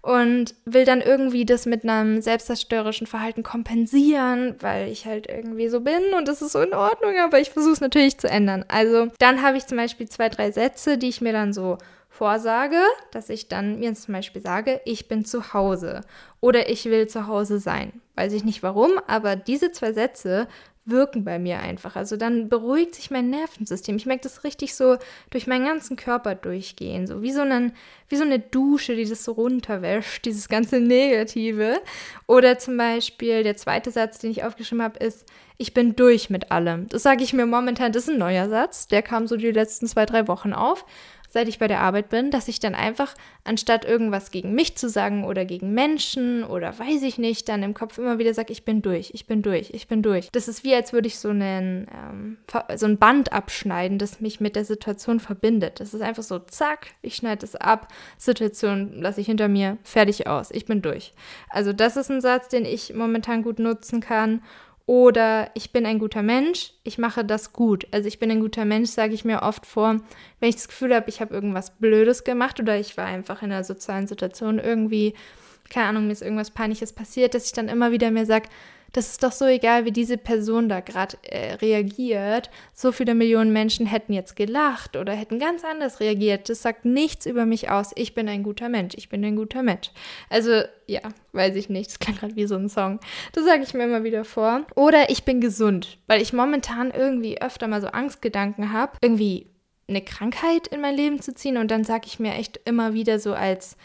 und 0.00 0.54
will 0.64 0.84
dann 0.84 1.00
irgendwie 1.00 1.44
das 1.44 1.66
mit 1.66 1.84
einem 1.84 2.20
selbstzerstörerischen 2.22 3.06
Verhalten 3.06 3.42
kompensieren, 3.42 4.56
weil 4.60 4.88
ich 4.88 5.06
halt 5.06 5.28
irgendwie 5.28 5.68
so 5.68 5.80
bin 5.80 6.14
und 6.16 6.26
das 6.26 6.42
ist 6.42 6.52
so 6.52 6.60
in 6.60 6.74
Ordnung, 6.74 7.14
aber 7.22 7.38
ich 7.38 7.50
versuche 7.50 7.74
es 7.74 7.80
natürlich 7.80 8.18
zu 8.18 8.28
ändern. 8.28 8.64
Also 8.68 9.08
dann 9.18 9.42
habe 9.42 9.58
ich 9.58 9.66
zum 9.66 9.78
Beispiel 9.78 10.08
zwei, 10.08 10.28
drei 10.28 10.50
Sätze, 10.50 10.98
die 10.98 11.08
ich 11.08 11.20
mir 11.20 11.32
dann 11.32 11.52
so 11.52 11.78
vorsage, 12.08 12.78
dass 13.10 13.30
ich 13.30 13.48
dann 13.48 13.78
mir 13.78 13.94
zum 13.94 14.14
Beispiel 14.14 14.42
sage, 14.42 14.80
ich 14.84 15.08
bin 15.08 15.24
zu 15.24 15.54
Hause 15.54 16.02
oder 16.40 16.68
ich 16.68 16.84
will 16.84 17.06
zu 17.06 17.26
Hause 17.26 17.58
sein. 17.58 18.00
Weiß 18.16 18.32
ich 18.34 18.44
nicht 18.44 18.62
warum, 18.62 18.90
aber 19.06 19.34
diese 19.34 19.72
zwei 19.72 19.92
Sätze 19.92 20.46
wirken 20.84 21.24
bei 21.24 21.38
mir 21.38 21.60
einfach. 21.60 21.94
Also 21.94 22.16
dann 22.16 22.48
beruhigt 22.48 22.94
sich 22.94 23.10
mein 23.10 23.30
Nervensystem. 23.30 23.96
Ich 23.96 24.06
merke 24.06 24.22
das 24.22 24.42
richtig 24.42 24.74
so 24.74 24.96
durch 25.30 25.46
meinen 25.46 25.64
ganzen 25.64 25.96
Körper 25.96 26.34
durchgehen. 26.34 27.06
So 27.06 27.22
wie 27.22 27.32
so, 27.32 27.42
einen, 27.42 27.72
wie 28.08 28.16
so 28.16 28.24
eine 28.24 28.40
Dusche, 28.40 28.96
die 28.96 29.04
das 29.04 29.22
so 29.22 29.32
runterwäscht, 29.32 30.24
dieses 30.24 30.48
ganze 30.48 30.80
Negative. 30.80 31.80
Oder 32.26 32.58
zum 32.58 32.76
Beispiel 32.76 33.44
der 33.44 33.56
zweite 33.56 33.90
Satz, 33.92 34.18
den 34.18 34.32
ich 34.32 34.44
aufgeschrieben 34.44 34.82
habe, 34.82 34.98
ist, 34.98 35.24
ich 35.56 35.72
bin 35.72 35.94
durch 35.94 36.30
mit 36.30 36.50
allem. 36.50 36.88
Das 36.88 37.04
sage 37.04 37.22
ich 37.22 37.32
mir 37.32 37.46
momentan, 37.46 37.92
das 37.92 38.04
ist 38.04 38.10
ein 38.10 38.18
neuer 38.18 38.48
Satz. 38.48 38.88
Der 38.88 39.02
kam 39.02 39.28
so 39.28 39.36
die 39.36 39.52
letzten 39.52 39.86
zwei, 39.86 40.06
drei 40.06 40.26
Wochen 40.26 40.52
auf 40.52 40.84
seit 41.32 41.48
ich 41.48 41.58
bei 41.58 41.66
der 41.66 41.80
Arbeit 41.80 42.10
bin, 42.10 42.30
dass 42.30 42.46
ich 42.46 42.60
dann 42.60 42.74
einfach, 42.74 43.14
anstatt 43.42 43.86
irgendwas 43.86 44.30
gegen 44.30 44.52
mich 44.52 44.76
zu 44.76 44.90
sagen 44.90 45.24
oder 45.24 45.46
gegen 45.46 45.72
Menschen 45.72 46.44
oder 46.44 46.78
weiß 46.78 47.02
ich 47.02 47.16
nicht, 47.16 47.48
dann 47.48 47.62
im 47.62 47.72
Kopf 47.72 47.96
immer 47.96 48.18
wieder 48.18 48.34
sage, 48.34 48.52
ich 48.52 48.66
bin 48.66 48.82
durch, 48.82 49.12
ich 49.14 49.26
bin 49.26 49.40
durch, 49.40 49.70
ich 49.72 49.88
bin 49.88 50.02
durch. 50.02 50.28
Das 50.32 50.46
ist 50.46 50.62
wie, 50.62 50.74
als 50.74 50.92
würde 50.92 51.08
ich 51.08 51.18
so, 51.18 51.30
einen, 51.30 51.86
ähm, 51.90 52.36
so 52.76 52.84
ein 52.84 52.98
Band 52.98 53.32
abschneiden, 53.32 53.96
das 53.96 54.20
mich 54.20 54.40
mit 54.40 54.56
der 54.56 54.66
Situation 54.66 55.20
verbindet. 55.20 55.80
Das 55.80 55.94
ist 55.94 56.02
einfach 56.02 56.22
so, 56.22 56.38
zack, 56.38 56.88
ich 57.00 57.14
schneide 57.14 57.46
es 57.46 57.56
ab, 57.56 57.88
Situation 58.18 59.00
lasse 59.00 59.22
ich 59.22 59.26
hinter 59.26 59.48
mir, 59.48 59.78
fertig 59.84 60.26
aus, 60.26 60.50
ich 60.50 60.66
bin 60.66 60.82
durch. 60.82 61.14
Also 61.48 61.72
das 61.72 61.96
ist 61.96 62.10
ein 62.10 62.20
Satz, 62.20 62.48
den 62.48 62.66
ich 62.66 62.92
momentan 62.92 63.42
gut 63.42 63.58
nutzen 63.58 64.00
kann 64.00 64.42
oder 64.92 65.50
ich 65.54 65.72
bin 65.72 65.86
ein 65.86 65.98
guter 65.98 66.22
Mensch, 66.22 66.74
ich 66.84 66.98
mache 66.98 67.24
das 67.24 67.54
gut. 67.54 67.86
Also 67.92 68.08
ich 68.08 68.18
bin 68.18 68.30
ein 68.30 68.40
guter 68.40 68.66
Mensch, 68.66 68.90
sage 68.90 69.14
ich 69.14 69.24
mir 69.24 69.40
oft 69.40 69.64
vor, 69.64 69.96
wenn 70.38 70.48
ich 70.50 70.56
das 70.56 70.68
Gefühl 70.68 70.94
habe, 70.94 71.08
ich 71.08 71.22
habe 71.22 71.32
irgendwas 71.32 71.78
Blödes 71.78 72.24
gemacht 72.24 72.60
oder 72.60 72.78
ich 72.78 72.98
war 72.98 73.06
einfach 73.06 73.40
in 73.40 73.50
einer 73.50 73.64
sozialen 73.64 74.06
Situation 74.06 74.58
irgendwie 74.58 75.14
keine 75.70 75.86
Ahnung, 75.86 76.06
mir 76.06 76.12
ist 76.12 76.20
irgendwas 76.20 76.50
Peinliches 76.50 76.92
passiert, 76.92 77.32
dass 77.32 77.46
ich 77.46 77.52
dann 77.52 77.70
immer 77.70 77.90
wieder 77.92 78.10
mir 78.10 78.26
sage, 78.26 78.50
das 78.92 79.08
ist 79.08 79.22
doch 79.22 79.32
so 79.32 79.46
egal, 79.46 79.84
wie 79.84 79.92
diese 79.92 80.18
Person 80.18 80.68
da 80.68 80.80
gerade 80.80 81.16
äh, 81.22 81.54
reagiert. 81.54 82.50
So 82.74 82.92
viele 82.92 83.14
Millionen 83.14 83.52
Menschen 83.52 83.86
hätten 83.86 84.12
jetzt 84.12 84.36
gelacht 84.36 84.96
oder 84.96 85.14
hätten 85.14 85.38
ganz 85.38 85.64
anders 85.64 86.00
reagiert. 86.00 86.48
Das 86.48 86.62
sagt 86.62 86.84
nichts 86.84 87.24
über 87.24 87.46
mich 87.46 87.70
aus. 87.70 87.92
Ich 87.94 88.14
bin 88.14 88.28
ein 88.28 88.42
guter 88.42 88.68
Mensch. 88.68 88.94
Ich 88.96 89.08
bin 89.08 89.24
ein 89.24 89.36
guter 89.36 89.62
Mensch. 89.62 89.90
Also, 90.28 90.62
ja, 90.86 91.00
weiß 91.32 91.56
ich 91.56 91.70
nicht. 91.70 91.90
Das 91.90 91.98
klang 91.98 92.16
gerade 92.16 92.36
wie 92.36 92.46
so 92.46 92.56
ein 92.56 92.68
Song. 92.68 93.00
Das 93.32 93.44
sage 93.44 93.62
ich 93.62 93.72
mir 93.72 93.84
immer 93.84 94.04
wieder 94.04 94.24
vor. 94.24 94.66
Oder 94.74 95.08
ich 95.08 95.24
bin 95.24 95.40
gesund, 95.40 95.98
weil 96.06 96.20
ich 96.20 96.34
momentan 96.34 96.90
irgendwie 96.90 97.40
öfter 97.40 97.68
mal 97.68 97.80
so 97.80 97.88
Angstgedanken 97.88 98.72
habe. 98.72 98.92
Irgendwie 99.00 99.46
eine 99.88 100.02
Krankheit 100.02 100.66
in 100.66 100.82
mein 100.82 100.96
Leben 100.96 101.20
zu 101.20 101.34
ziehen. 101.34 101.56
Und 101.56 101.70
dann 101.70 101.84
sage 101.84 102.06
ich 102.06 102.20
mir 102.20 102.34
echt 102.34 102.60
immer 102.66 102.92
wieder 102.92 103.18
so 103.18 103.32
als, 103.32 103.76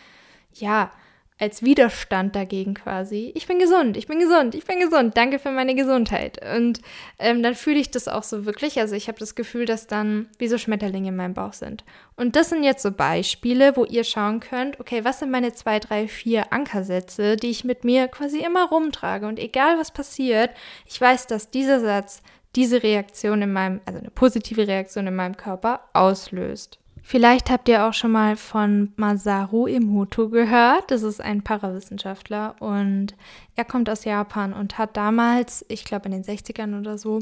ja, 0.54 0.92
als 1.40 1.62
Widerstand 1.62 2.36
dagegen 2.36 2.74
quasi, 2.74 3.32
ich 3.36 3.46
bin 3.46 3.60
gesund, 3.60 3.96
ich 3.96 4.08
bin 4.08 4.20
gesund, 4.20 4.56
ich 4.56 4.66
bin 4.66 4.80
gesund, 4.80 5.16
danke 5.16 5.38
für 5.38 5.52
meine 5.52 5.76
Gesundheit. 5.76 6.40
Und 6.56 6.82
ähm, 7.20 7.44
dann 7.44 7.54
fühle 7.54 7.78
ich 7.78 7.92
das 7.92 8.08
auch 8.08 8.24
so 8.24 8.46
wirklich. 8.46 8.80
Also 8.80 8.96
ich 8.96 9.08
habe 9.08 9.20
das 9.20 9.36
Gefühl, 9.36 9.66
dass 9.66 9.86
dann 9.86 10.30
wie 10.40 10.48
so 10.48 10.58
Schmetterlinge 10.58 11.10
in 11.10 11.16
meinem 11.16 11.36
Bauch 11.36 11.54
sind. 11.54 11.84
Und 12.16 12.36
das 12.36 12.50
sind 12.50 12.64
jetzt 12.64 12.82
so 12.82 12.92
Beispiele, 12.92 13.76
wo 13.76 13.86
ihr 13.86 14.04
schauen 14.04 14.40
könnt, 14.40 14.80
okay, 14.80 15.06
was 15.06 15.20
sind 15.20 15.30
meine 15.30 15.54
zwei, 15.54 15.80
drei, 15.80 16.08
vier 16.08 16.52
Ankersätze, 16.52 17.36
die 17.36 17.52
ich 17.52 17.64
mit 17.64 17.84
mir 17.84 18.08
quasi 18.08 18.40
immer 18.40 18.70
rumtrage. 18.70 19.28
Und 19.28 19.38
egal 19.38 19.78
was 19.78 19.92
passiert, 19.92 20.50
ich 20.88 21.00
weiß, 21.00 21.28
dass 21.28 21.52
dieser 21.52 21.80
Satz 21.80 22.24
diese 22.56 22.82
Reaktion 22.82 23.44
in 23.44 23.54
meinem, 23.54 23.82
also 23.86 24.00
eine 24.00 24.10
positive 24.10 24.68
Reaktion 24.68 25.06
in 25.06 25.16
meinem 25.16 25.38
Körper 25.38 25.82
auslöst. 25.94 26.80
Vielleicht 27.10 27.50
habt 27.50 27.70
ihr 27.70 27.86
auch 27.86 27.94
schon 27.94 28.12
mal 28.12 28.36
von 28.36 28.92
Masaru 28.98 29.66
Emoto 29.66 30.28
gehört. 30.28 30.92
Das 30.92 31.04
ist 31.04 31.22
ein 31.22 31.42
Parawissenschaftler 31.42 32.58
und 32.60 33.16
er 33.56 33.64
kommt 33.64 33.90
aus 33.90 34.04
Japan 34.04 34.52
und 34.52 34.78
hat 34.78 34.98
damals, 34.98 35.64
ich 35.70 35.86
glaube 35.86 36.10
in 36.10 36.12
den 36.12 36.26
60ern 36.26 36.78
oder 36.78 36.98
so, 36.98 37.22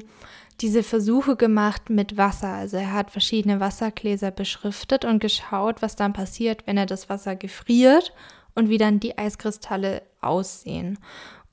diese 0.59 0.81
Versuche 0.81 1.35
gemacht 1.35 1.91
mit 1.91 2.17
Wasser. 2.17 2.47
Also 2.47 2.77
er 2.77 2.93
hat 2.93 3.11
verschiedene 3.11 3.59
Wassergläser 3.59 4.31
beschriftet 4.31 5.05
und 5.05 5.19
geschaut, 5.19 5.83
was 5.83 5.95
dann 5.95 6.13
passiert, 6.13 6.65
wenn 6.65 6.77
er 6.77 6.87
das 6.87 7.07
Wasser 7.07 7.35
gefriert 7.35 8.11
und 8.55 8.69
wie 8.69 8.79
dann 8.79 8.99
die 8.99 9.19
Eiskristalle 9.19 10.01
aussehen 10.19 10.97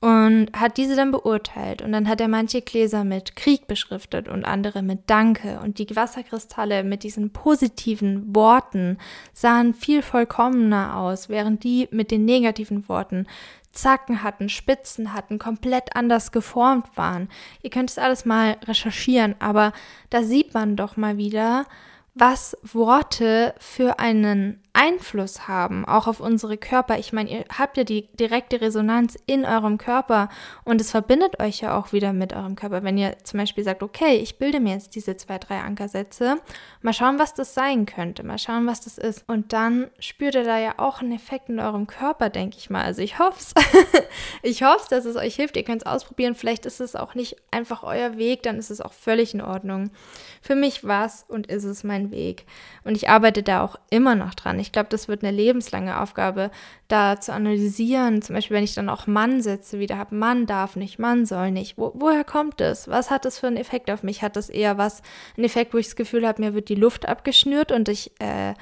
und 0.03 0.47
hat 0.51 0.75
diese 0.75 0.97
dann 0.97 1.11
beurteilt. 1.11 1.81
Und 1.81 1.93
dann 1.93 2.09
hat 2.09 2.19
er 2.19 2.27
manche 2.27 2.61
Gläser 2.61 3.05
mit 3.05 3.37
Krieg 3.37 3.67
beschriftet 3.67 4.27
und 4.27 4.43
andere 4.43 4.81
mit 4.81 5.03
Danke. 5.07 5.61
Und 5.63 5.79
die 5.79 5.95
Wasserkristalle 5.95 6.83
mit 6.83 7.03
diesen 7.03 7.29
positiven 7.29 8.35
Worten 8.35 8.97
sahen 9.31 9.73
viel 9.73 10.01
vollkommener 10.01 10.97
aus, 10.97 11.29
während 11.29 11.63
die 11.63 11.87
mit 11.91 12.11
den 12.11 12.25
negativen 12.25 12.89
Worten 12.89 13.27
Zacken 13.71 14.23
hatten, 14.23 14.49
Spitzen 14.49 15.13
hatten, 15.13 15.39
komplett 15.39 15.95
anders 15.95 16.33
geformt 16.33 16.87
waren. 16.95 17.29
Ihr 17.61 17.69
könnt 17.69 17.89
es 17.89 17.97
alles 17.97 18.25
mal 18.25 18.57
recherchieren, 18.65 19.35
aber 19.39 19.71
da 20.09 20.21
sieht 20.21 20.53
man 20.53 20.75
doch 20.75 20.97
mal 20.97 21.15
wieder, 21.15 21.65
was 22.15 22.55
Worte 22.61 23.55
für 23.57 23.99
einen 23.99 24.63
Einfluss 24.73 25.47
haben, 25.47 25.85
auch 25.85 26.07
auf 26.07 26.19
unsere 26.19 26.57
Körper. 26.57 26.97
Ich 26.97 27.13
meine, 27.13 27.29
ihr 27.29 27.45
habt 27.57 27.77
ja 27.77 27.83
die 27.83 28.07
direkte 28.13 28.59
Resonanz 28.59 29.15
in 29.27 29.45
eurem 29.45 29.77
Körper 29.77 30.29
und 30.63 30.81
es 30.81 30.89
verbindet 30.89 31.39
euch 31.39 31.61
ja 31.61 31.77
auch 31.77 31.93
wieder 31.93 32.11
mit 32.11 32.33
eurem 32.33 32.55
Körper. 32.55 32.83
Wenn 32.83 32.97
ihr 32.97 33.17
zum 33.23 33.39
Beispiel 33.39 33.63
sagt, 33.63 33.83
okay, 33.83 34.17
ich 34.17 34.39
bilde 34.39 34.59
mir 34.59 34.73
jetzt 34.73 34.95
diese 34.95 35.15
zwei, 35.15 35.37
drei 35.37 35.59
Ankersätze, 35.59 36.37
mal 36.81 36.93
schauen, 36.93 37.19
was 37.19 37.35
das 37.35 37.53
sein 37.53 37.85
könnte, 37.85 38.23
mal 38.23 38.39
schauen, 38.39 38.65
was 38.65 38.81
das 38.81 38.97
ist. 38.97 39.23
Und 39.27 39.53
dann 39.53 39.91
spürt 39.99 40.33
ihr 40.33 40.43
da 40.43 40.57
ja 40.57 40.73
auch 40.77 41.01
einen 41.01 41.11
Effekt 41.11 41.49
in 41.49 41.59
eurem 41.59 41.85
Körper, 41.85 42.29
denke 42.29 42.57
ich 42.57 42.71
mal. 42.71 42.83
Also 42.83 43.03
ich 43.03 43.19
hoffe 43.19 43.39
es. 43.39 43.53
ich 44.41 44.63
hoffe 44.63 44.87
dass 44.89 45.05
es 45.05 45.15
euch 45.15 45.35
hilft. 45.35 45.55
Ihr 45.55 45.63
könnt 45.63 45.83
es 45.83 45.87
ausprobieren. 45.87 46.33
Vielleicht 46.33 46.65
ist 46.65 46.81
es 46.81 46.95
auch 46.95 47.13
nicht 47.13 47.35
einfach 47.51 47.83
euer 47.83 48.17
Weg, 48.17 48.41
dann 48.41 48.57
ist 48.57 48.71
es 48.71 48.81
auch 48.81 48.93
völlig 48.93 49.35
in 49.35 49.41
Ordnung. 49.41 49.91
Für 50.41 50.55
mich 50.55 50.83
war 50.83 51.05
es 51.05 51.25
und 51.27 51.47
ist 51.47 51.63
es 51.63 51.83
mein 51.83 52.02
Weg. 52.11 52.45
Und 52.83 52.95
ich 52.95 53.09
arbeite 53.09 53.43
da 53.43 53.63
auch 53.63 53.77
immer 53.89 54.15
noch 54.15 54.33
dran. 54.33 54.59
Ich 54.59 54.71
glaube, 54.71 54.89
das 54.89 55.07
wird 55.07 55.23
eine 55.23 55.35
lebenslange 55.35 55.99
Aufgabe, 55.99 56.51
da 56.87 57.19
zu 57.19 57.33
analysieren. 57.33 58.21
Zum 58.21 58.35
Beispiel, 58.35 58.57
wenn 58.57 58.63
ich 58.63 58.75
dann 58.75 58.89
auch 58.89 59.07
Mann-Sätze 59.07 59.79
wieder 59.79 59.97
habe. 59.97 60.15
Mann 60.15 60.45
darf 60.45 60.75
nicht, 60.75 60.99
Mann 60.99 61.25
soll 61.25 61.51
nicht. 61.51 61.77
Wo, 61.77 61.91
woher 61.95 62.23
kommt 62.23 62.61
es? 62.61 62.87
Was 62.87 63.09
hat 63.09 63.25
das 63.25 63.39
für 63.39 63.47
einen 63.47 63.57
Effekt 63.57 63.89
auf 63.89 64.03
mich? 64.03 64.21
Hat 64.21 64.35
das 64.35 64.49
eher 64.49 64.77
was, 64.77 65.01
einen 65.37 65.45
Effekt, 65.45 65.73
wo 65.73 65.77
ich 65.77 65.87
das 65.87 65.95
Gefühl 65.95 66.27
habe, 66.27 66.41
mir 66.41 66.53
wird 66.53 66.69
die 66.69 66.75
Luft 66.75 67.07
abgeschnürt 67.07 67.71
und 67.71 67.89
ich 67.89 68.11
äh, 68.19 68.53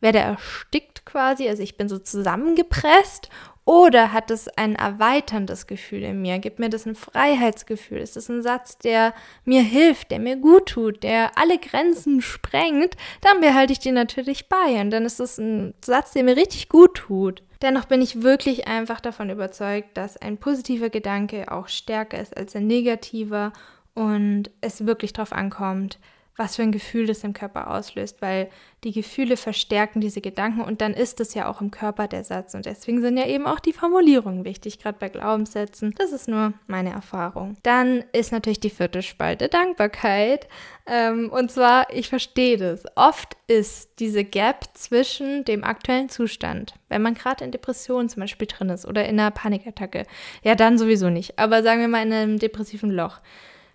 werde 0.00 0.18
erstickt 0.18 1.04
quasi? 1.04 1.48
Also 1.48 1.62
ich 1.62 1.76
bin 1.76 1.88
so 1.88 1.98
zusammengepresst 1.98 3.28
oder 3.70 4.12
hat 4.12 4.32
es 4.32 4.48
ein 4.48 4.74
erweiterndes 4.74 5.68
Gefühl 5.68 6.02
in 6.02 6.20
mir? 6.20 6.40
Gibt 6.40 6.58
mir 6.58 6.70
das 6.70 6.86
ein 6.86 6.96
Freiheitsgefühl? 6.96 7.98
Ist 7.98 8.16
das 8.16 8.28
ein 8.28 8.42
Satz, 8.42 8.78
der 8.78 9.14
mir 9.44 9.62
hilft, 9.62 10.10
der 10.10 10.18
mir 10.18 10.34
gut 10.34 10.70
tut, 10.70 11.04
der 11.04 11.38
alle 11.38 11.56
Grenzen 11.56 12.20
sprengt? 12.20 12.96
Dann 13.20 13.40
behalte 13.40 13.72
ich 13.72 13.78
den 13.78 13.94
natürlich 13.94 14.48
bei. 14.48 14.80
Und 14.80 14.90
dann 14.90 15.04
ist 15.04 15.20
es 15.20 15.38
ein 15.38 15.74
Satz, 15.84 16.10
der 16.10 16.24
mir 16.24 16.34
richtig 16.34 16.68
gut 16.68 16.96
tut. 16.96 17.44
Dennoch 17.62 17.84
bin 17.84 18.02
ich 18.02 18.24
wirklich 18.24 18.66
einfach 18.66 18.98
davon 18.98 19.30
überzeugt, 19.30 19.96
dass 19.96 20.16
ein 20.16 20.38
positiver 20.38 20.90
Gedanke 20.90 21.52
auch 21.52 21.68
stärker 21.68 22.18
ist 22.18 22.36
als 22.36 22.56
ein 22.56 22.66
negativer 22.66 23.52
und 23.94 24.50
es 24.60 24.84
wirklich 24.84 25.12
darauf 25.12 25.32
ankommt, 25.32 26.00
was 26.40 26.56
für 26.56 26.62
ein 26.62 26.72
Gefühl 26.72 27.06
das 27.06 27.22
im 27.22 27.34
Körper 27.34 27.70
auslöst, 27.70 28.22
weil 28.22 28.48
die 28.82 28.92
Gefühle 28.92 29.36
verstärken 29.36 30.00
diese 30.00 30.22
Gedanken 30.22 30.62
und 30.62 30.80
dann 30.80 30.94
ist 30.94 31.20
es 31.20 31.34
ja 31.34 31.46
auch 31.46 31.60
im 31.60 31.70
Körper 31.70 32.08
der 32.08 32.24
Satz 32.24 32.54
und 32.54 32.64
deswegen 32.64 33.02
sind 33.02 33.18
ja 33.18 33.26
eben 33.26 33.46
auch 33.46 33.60
die 33.60 33.74
Formulierungen 33.74 34.46
wichtig, 34.46 34.78
gerade 34.78 34.96
bei 34.98 35.10
Glaubenssätzen. 35.10 35.94
Das 35.98 36.12
ist 36.12 36.28
nur 36.28 36.54
meine 36.66 36.92
Erfahrung. 36.92 37.58
Dann 37.62 38.04
ist 38.14 38.32
natürlich 38.32 38.58
die 38.58 38.70
vierte 38.70 39.02
Spalte 39.02 39.50
Dankbarkeit 39.50 40.48
ähm, 40.86 41.30
und 41.30 41.50
zwar, 41.50 41.92
ich 41.92 42.08
verstehe 42.08 42.56
das. 42.56 42.84
Oft 42.94 43.36
ist 43.46 43.90
diese 43.98 44.24
Gap 44.24 44.64
zwischen 44.72 45.44
dem 45.44 45.62
aktuellen 45.62 46.08
Zustand, 46.08 46.72
wenn 46.88 47.02
man 47.02 47.12
gerade 47.12 47.44
in 47.44 47.52
Depressionen 47.52 48.08
zum 48.08 48.20
Beispiel 48.20 48.46
drin 48.46 48.70
ist 48.70 48.86
oder 48.86 49.04
in 49.04 49.20
einer 49.20 49.30
Panikattacke, 49.30 50.06
ja 50.42 50.54
dann 50.54 50.78
sowieso 50.78 51.10
nicht, 51.10 51.38
aber 51.38 51.62
sagen 51.62 51.82
wir 51.82 51.88
mal 51.88 52.06
in 52.06 52.14
einem 52.14 52.38
depressiven 52.38 52.90
Loch, 52.90 53.18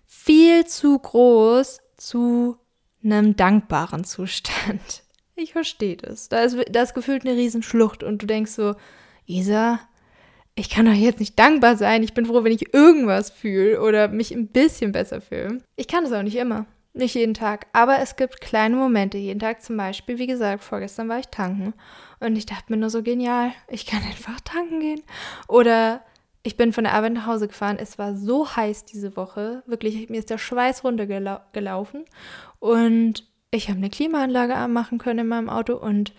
viel 0.04 0.66
zu 0.66 0.98
groß 0.98 1.78
zu 1.96 2.56
einem 3.02 3.36
dankbaren 3.36 4.04
Zustand. 4.04 4.80
Ich 5.38 5.52
verstehe 5.52 5.98
das. 5.98 6.30
Da 6.30 6.44
ist, 6.44 6.56
da 6.70 6.80
ist 6.80 6.94
gefühlt 6.94 7.26
eine 7.26 7.36
Riesenschlucht 7.36 8.02
und 8.02 8.22
du 8.22 8.26
denkst 8.26 8.52
so, 8.52 8.74
Isa, 9.26 9.80
ich 10.54 10.70
kann 10.70 10.86
doch 10.86 10.94
jetzt 10.94 11.20
nicht 11.20 11.38
dankbar 11.38 11.76
sein. 11.76 12.02
Ich 12.02 12.14
bin 12.14 12.24
froh, 12.24 12.42
wenn 12.42 12.52
ich 12.52 12.72
irgendwas 12.72 13.28
fühle 13.28 13.82
oder 13.82 14.08
mich 14.08 14.32
ein 14.32 14.48
bisschen 14.48 14.92
besser 14.92 15.20
fühle. 15.20 15.58
Ich 15.76 15.88
kann 15.88 16.04
das 16.04 16.12
auch 16.14 16.22
nicht 16.22 16.36
immer. 16.36 16.64
Nicht 16.94 17.14
jeden 17.14 17.34
Tag. 17.34 17.66
Aber 17.74 17.98
es 17.98 18.16
gibt 18.16 18.40
kleine 18.40 18.76
Momente 18.76 19.18
jeden 19.18 19.38
Tag. 19.38 19.62
Zum 19.62 19.76
Beispiel, 19.76 20.16
wie 20.18 20.26
gesagt, 20.26 20.64
vorgestern 20.64 21.10
war 21.10 21.18
ich 21.18 21.28
tanken. 21.28 21.74
Und 22.20 22.36
ich 22.36 22.46
dachte 22.46 22.72
mir 22.72 22.78
nur 22.78 22.88
so 22.88 23.02
genial, 23.02 23.52
ich 23.68 23.84
kann 23.84 24.02
einfach 24.08 24.40
tanken 24.40 24.80
gehen. 24.80 25.02
Oder 25.48 26.00
ich 26.46 26.56
bin 26.56 26.72
von 26.72 26.84
der 26.84 26.94
Arbeit 26.94 27.12
nach 27.12 27.26
Hause 27.26 27.48
gefahren. 27.48 27.76
Es 27.80 27.98
war 27.98 28.14
so 28.14 28.48
heiß 28.48 28.84
diese 28.84 29.16
Woche. 29.16 29.64
Wirklich, 29.66 30.08
mir 30.08 30.18
ist 30.18 30.30
der 30.30 30.38
Schweiß 30.38 30.84
runtergelaufen. 30.84 32.04
Und 32.60 33.24
ich 33.50 33.68
habe 33.68 33.78
eine 33.78 33.90
Klimaanlage 33.90 34.54
anmachen 34.54 34.98
können 34.98 35.20
in 35.20 35.26
meinem 35.26 35.48
Auto 35.48 35.74
und 35.74 36.12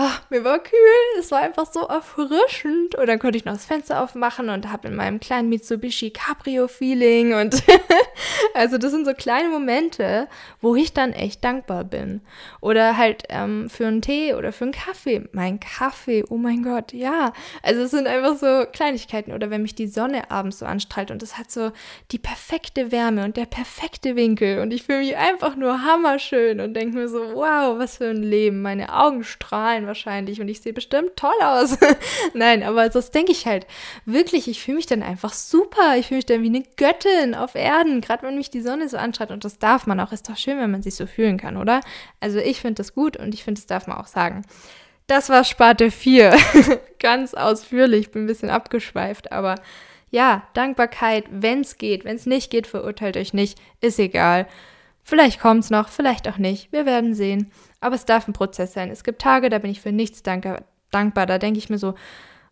ach, 0.00 0.22
mir 0.30 0.44
war 0.44 0.58
kühl. 0.58 0.78
Es 1.18 1.30
war 1.30 1.40
einfach 1.40 1.66
so 1.70 1.80
erfrischend. 1.80 2.94
Und 2.94 3.06
dann 3.06 3.18
konnte 3.18 3.36
ich 3.36 3.44
noch 3.44 3.52
das 3.52 3.66
Fenster 3.66 4.02
aufmachen 4.02 4.48
und 4.48 4.72
habe 4.72 4.88
in 4.88 4.96
meinem 4.96 5.20
kleinen 5.20 5.50
Mitsubishi 5.50 6.10
Cabrio-Feeling. 6.10 7.34
Und 7.34 7.62
also 8.54 8.78
das 8.78 8.92
sind 8.92 9.04
so 9.04 9.12
kleine 9.12 9.50
Momente, 9.50 10.26
wo 10.62 10.74
ich 10.74 10.94
dann 10.94 11.12
echt 11.12 11.44
dankbar 11.44 11.84
bin. 11.84 12.22
Oder 12.62 12.96
halt 12.96 13.24
ähm, 13.28 13.68
für 13.68 13.86
einen 13.86 14.00
Tee 14.00 14.32
oder 14.34 14.52
für 14.52 14.64
einen 14.64 14.72
Kaffee. 14.72 15.28
Mein 15.32 15.60
Kaffee, 15.60 16.24
oh 16.30 16.38
mein 16.38 16.62
Gott, 16.62 16.94
ja. 16.94 17.34
Also 17.62 17.82
es 17.82 17.90
sind 17.90 18.06
einfach 18.06 18.36
so 18.36 18.64
Kleinigkeiten. 18.72 19.32
Oder 19.32 19.50
wenn 19.50 19.62
mich 19.62 19.74
die 19.74 19.88
Sonne 19.88 20.30
abends 20.30 20.60
so 20.60 20.66
anstrahlt 20.66 21.10
und 21.10 21.22
es 21.22 21.36
hat 21.36 21.50
so 21.50 21.72
die 22.10 22.18
perfekte 22.18 22.90
Wärme 22.90 23.26
und 23.26 23.36
der 23.36 23.46
perfekte 23.46 24.16
Winkel. 24.16 24.60
Und 24.60 24.72
ich 24.72 24.84
fühle 24.84 25.00
mich 25.00 25.16
einfach 25.18 25.56
nur 25.56 25.82
hammerschön 25.82 26.60
und 26.60 26.72
denke 26.72 26.96
mir 26.96 27.08
so, 27.08 27.34
wow, 27.34 27.78
was 27.78 27.98
für 27.98 28.08
ein 28.08 28.22
Leben. 28.22 28.62
Meine 28.62 28.94
Augen 28.94 29.24
strahlen 29.24 29.89
wahrscheinlich 29.90 30.40
und 30.40 30.48
ich 30.48 30.60
sehe 30.60 30.72
bestimmt 30.72 31.16
toll 31.16 31.34
aus. 31.40 31.76
Nein, 32.34 32.62
aber 32.62 32.88
das 32.88 33.10
denke 33.10 33.32
ich 33.32 33.46
halt. 33.46 33.66
Wirklich, 34.06 34.48
ich 34.48 34.62
fühle 34.62 34.76
mich 34.76 34.86
dann 34.86 35.02
einfach 35.02 35.32
super. 35.32 35.96
Ich 35.96 36.06
fühle 36.06 36.18
mich 36.18 36.26
dann 36.26 36.42
wie 36.42 36.46
eine 36.46 36.62
Göttin 36.76 37.34
auf 37.34 37.56
Erden, 37.56 38.00
gerade 38.00 38.22
wenn 38.22 38.36
mich 38.36 38.50
die 38.50 38.62
Sonne 38.62 38.88
so 38.88 38.96
anschaut. 38.96 39.30
Und 39.30 39.44
das 39.44 39.58
darf 39.58 39.86
man 39.86 39.98
auch. 40.00 40.12
Ist 40.12 40.28
doch 40.28 40.36
schön, 40.36 40.58
wenn 40.58 40.70
man 40.70 40.82
sich 40.82 40.94
so 40.94 41.06
fühlen 41.06 41.36
kann, 41.36 41.56
oder? 41.56 41.80
Also 42.20 42.38
ich 42.38 42.60
finde 42.60 42.76
das 42.76 42.94
gut 42.94 43.16
und 43.16 43.34
ich 43.34 43.42
finde, 43.42 43.60
das 43.60 43.66
darf 43.66 43.86
man 43.86 43.98
auch 43.98 44.06
sagen. 44.06 44.44
Das 45.06 45.28
war 45.28 45.42
Sparte 45.42 45.90
4. 45.90 46.36
Ganz 47.00 47.34
ausführlich, 47.34 48.12
bin 48.12 48.24
ein 48.24 48.26
bisschen 48.28 48.50
abgeschweift, 48.50 49.32
aber 49.32 49.56
ja, 50.10 50.44
Dankbarkeit, 50.54 51.24
wenn 51.30 51.62
es 51.62 51.78
geht. 51.78 52.04
Wenn 52.04 52.16
es 52.16 52.26
nicht 52.26 52.50
geht, 52.50 52.66
verurteilt 52.66 53.16
euch 53.16 53.34
nicht. 53.34 53.58
Ist 53.80 53.98
egal. 53.98 54.46
Vielleicht 55.02 55.40
kommt 55.40 55.64
es 55.64 55.70
noch, 55.70 55.88
vielleicht 55.88 56.28
auch 56.28 56.38
nicht. 56.38 56.70
Wir 56.72 56.86
werden 56.86 57.14
sehen. 57.14 57.50
Aber 57.80 57.94
es 57.94 58.04
darf 58.04 58.28
ein 58.28 58.32
Prozess 58.32 58.72
sein. 58.72 58.90
Es 58.90 59.04
gibt 59.04 59.22
Tage, 59.22 59.48
da 59.48 59.58
bin 59.58 59.70
ich 59.70 59.80
für 59.80 59.92
nichts 59.92 60.22
dankbar. 60.22 60.62
Da 61.26 61.38
denke 61.38 61.58
ich 61.58 61.70
mir 61.70 61.78
so, 61.78 61.94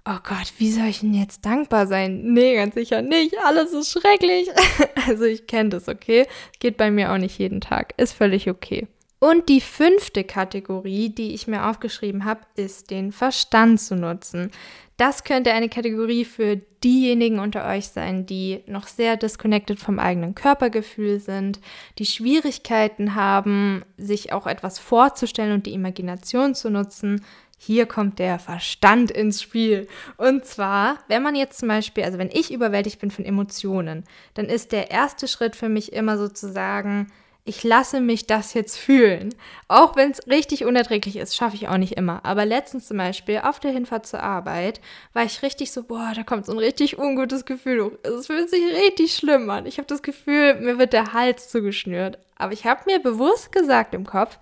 oh 0.04 0.18
Gott, 0.24 0.52
wie 0.58 0.70
soll 0.70 0.86
ich 0.86 1.00
denn 1.00 1.14
jetzt 1.14 1.44
dankbar 1.44 1.86
sein? 1.86 2.32
Nee, 2.32 2.54
ganz 2.54 2.74
sicher 2.74 3.02
nicht. 3.02 3.34
Alles 3.44 3.72
ist 3.72 3.90
schrecklich. 3.90 4.48
also 5.06 5.24
ich 5.24 5.46
kenne 5.46 5.70
das, 5.70 5.88
okay? 5.88 6.26
Geht 6.60 6.76
bei 6.76 6.90
mir 6.90 7.12
auch 7.12 7.18
nicht 7.18 7.38
jeden 7.38 7.60
Tag. 7.60 7.94
Ist 7.98 8.12
völlig 8.12 8.48
okay. 8.48 8.88
Und 9.20 9.48
die 9.48 9.60
fünfte 9.60 10.22
Kategorie, 10.22 11.08
die 11.08 11.34
ich 11.34 11.48
mir 11.48 11.66
aufgeschrieben 11.66 12.24
habe, 12.24 12.40
ist 12.54 12.90
den 12.90 13.10
Verstand 13.10 13.80
zu 13.80 13.96
nutzen. 13.96 14.52
Das 14.96 15.24
könnte 15.24 15.52
eine 15.52 15.68
Kategorie 15.68 16.24
für 16.24 16.56
diejenigen 16.84 17.38
unter 17.38 17.66
euch 17.68 17.88
sein, 17.88 18.26
die 18.26 18.62
noch 18.66 18.86
sehr 18.86 19.16
disconnected 19.16 19.78
vom 19.78 19.98
eigenen 19.98 20.34
Körpergefühl 20.34 21.20
sind, 21.20 21.60
die 21.98 22.06
Schwierigkeiten 22.06 23.14
haben, 23.14 23.84
sich 23.96 24.32
auch 24.32 24.46
etwas 24.46 24.78
vorzustellen 24.78 25.52
und 25.52 25.66
die 25.66 25.72
Imagination 25.72 26.54
zu 26.54 26.70
nutzen. 26.70 27.24
Hier 27.58 27.86
kommt 27.86 28.20
der 28.20 28.38
Verstand 28.38 29.10
ins 29.10 29.42
Spiel. 29.42 29.88
Und 30.16 30.44
zwar, 30.44 30.98
wenn 31.08 31.24
man 31.24 31.34
jetzt 31.34 31.58
zum 31.58 31.68
Beispiel, 31.68 32.04
also 32.04 32.18
wenn 32.18 32.30
ich 32.32 32.52
überwältigt 32.52 33.00
bin 33.00 33.10
von 33.10 33.24
Emotionen, 33.24 34.04
dann 34.34 34.46
ist 34.46 34.70
der 34.70 34.92
erste 34.92 35.26
Schritt 35.26 35.56
für 35.56 35.68
mich 35.68 35.92
immer 35.92 36.18
sozusagen, 36.18 37.08
ich 37.48 37.64
lasse 37.64 38.00
mich 38.00 38.26
das 38.26 38.52
jetzt 38.52 38.76
fühlen. 38.76 39.34
Auch 39.68 39.96
wenn 39.96 40.10
es 40.10 40.26
richtig 40.26 40.66
unerträglich 40.66 41.16
ist, 41.16 41.34
schaffe 41.34 41.56
ich 41.56 41.68
auch 41.68 41.78
nicht 41.78 41.94
immer. 41.94 42.24
Aber 42.24 42.44
letztens 42.44 42.86
zum 42.86 42.98
Beispiel 42.98 43.38
auf 43.38 43.58
der 43.58 43.70
Hinfahrt 43.70 44.06
zur 44.06 44.22
Arbeit 44.22 44.80
war 45.14 45.24
ich 45.24 45.42
richtig 45.42 45.72
so, 45.72 45.82
boah, 45.82 46.12
da 46.14 46.24
kommt 46.24 46.44
so 46.44 46.52
ein 46.52 46.58
richtig 46.58 46.98
ungutes 46.98 47.46
Gefühl 47.46 47.82
hoch. 47.82 47.92
Es 48.02 48.26
fühlt 48.26 48.50
sich 48.50 48.62
richtig 48.62 49.14
schlimm 49.14 49.48
an. 49.48 49.64
Ich 49.64 49.78
habe 49.78 49.86
das 49.86 50.02
Gefühl, 50.02 50.60
mir 50.60 50.78
wird 50.78 50.92
der 50.92 51.14
Hals 51.14 51.48
zugeschnürt. 51.48 52.18
Aber 52.36 52.52
ich 52.52 52.66
habe 52.66 52.82
mir 52.86 53.00
bewusst 53.00 53.50
gesagt 53.50 53.94
im 53.94 54.04
Kopf, 54.04 54.38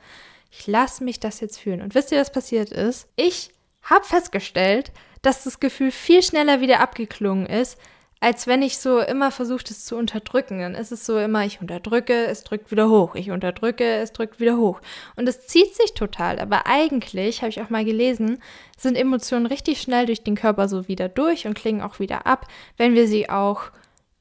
ich 0.51 0.67
lasse 0.67 1.05
mich 1.05 1.21
das 1.21 1.41
jetzt 1.41 1.61
fühlen. 1.61 1.83
Und 1.83 1.95
wisst 1.95 2.11
ihr, 2.11 2.21
was 2.21 2.33
passiert 2.33 2.73
ist? 2.73 3.09
Ich 3.15 3.51
habe 3.83 4.05
festgestellt, 4.05 4.91
dass 5.23 5.45
das 5.45 5.61
Gefühl 5.61 5.93
viel 5.93 6.23
schneller 6.23 6.61
wieder 6.61 6.81
abgeklungen 6.81 7.47
ist, 7.47 7.79
als 8.21 8.47
wenn 8.47 8.63
ich 8.63 8.79
so 8.79 9.01
immer 9.01 9.31
versucht, 9.31 9.71
es 9.71 9.85
zu 9.85 9.97
unterdrücken. 9.97 10.61
Dann 10.61 10.75
ist 10.75 10.91
es 10.91 11.05
so 11.05 11.19
immer, 11.19 11.45
ich 11.45 11.61
unterdrücke, 11.61 12.27
es 12.27 12.45
drückt 12.45 12.71
wieder 12.71 12.89
hoch. 12.89 13.15
Ich 13.15 13.31
unterdrücke, 13.31 13.85
es 13.85 14.13
drückt 14.13 14.41
wieder 14.41 14.57
hoch. 14.57 14.81
Und 15.17 15.29
es 15.29 15.47
zieht 15.47 15.75
sich 15.75 15.93
total. 15.93 16.39
Aber 16.39 16.67
eigentlich, 16.67 17.43
habe 17.43 17.51
ich 17.51 17.61
auch 17.61 17.71
mal 17.71 17.85
gelesen, 17.85 18.43
sind 18.79 18.97
Emotionen 18.97 19.47
richtig 19.47 19.81
schnell 19.81 20.07
durch 20.07 20.25
den 20.25 20.35
Körper 20.35 20.69
so 20.69 20.89
wieder 20.89 21.09
durch 21.09 21.47
und 21.47 21.55
klingen 21.55 21.83
auch 21.83 21.99
wieder 21.99 22.27
ab, 22.27 22.47
wenn 22.79 22.95
wir 22.95 23.07
sie 23.07 23.29
auch, 23.29 23.65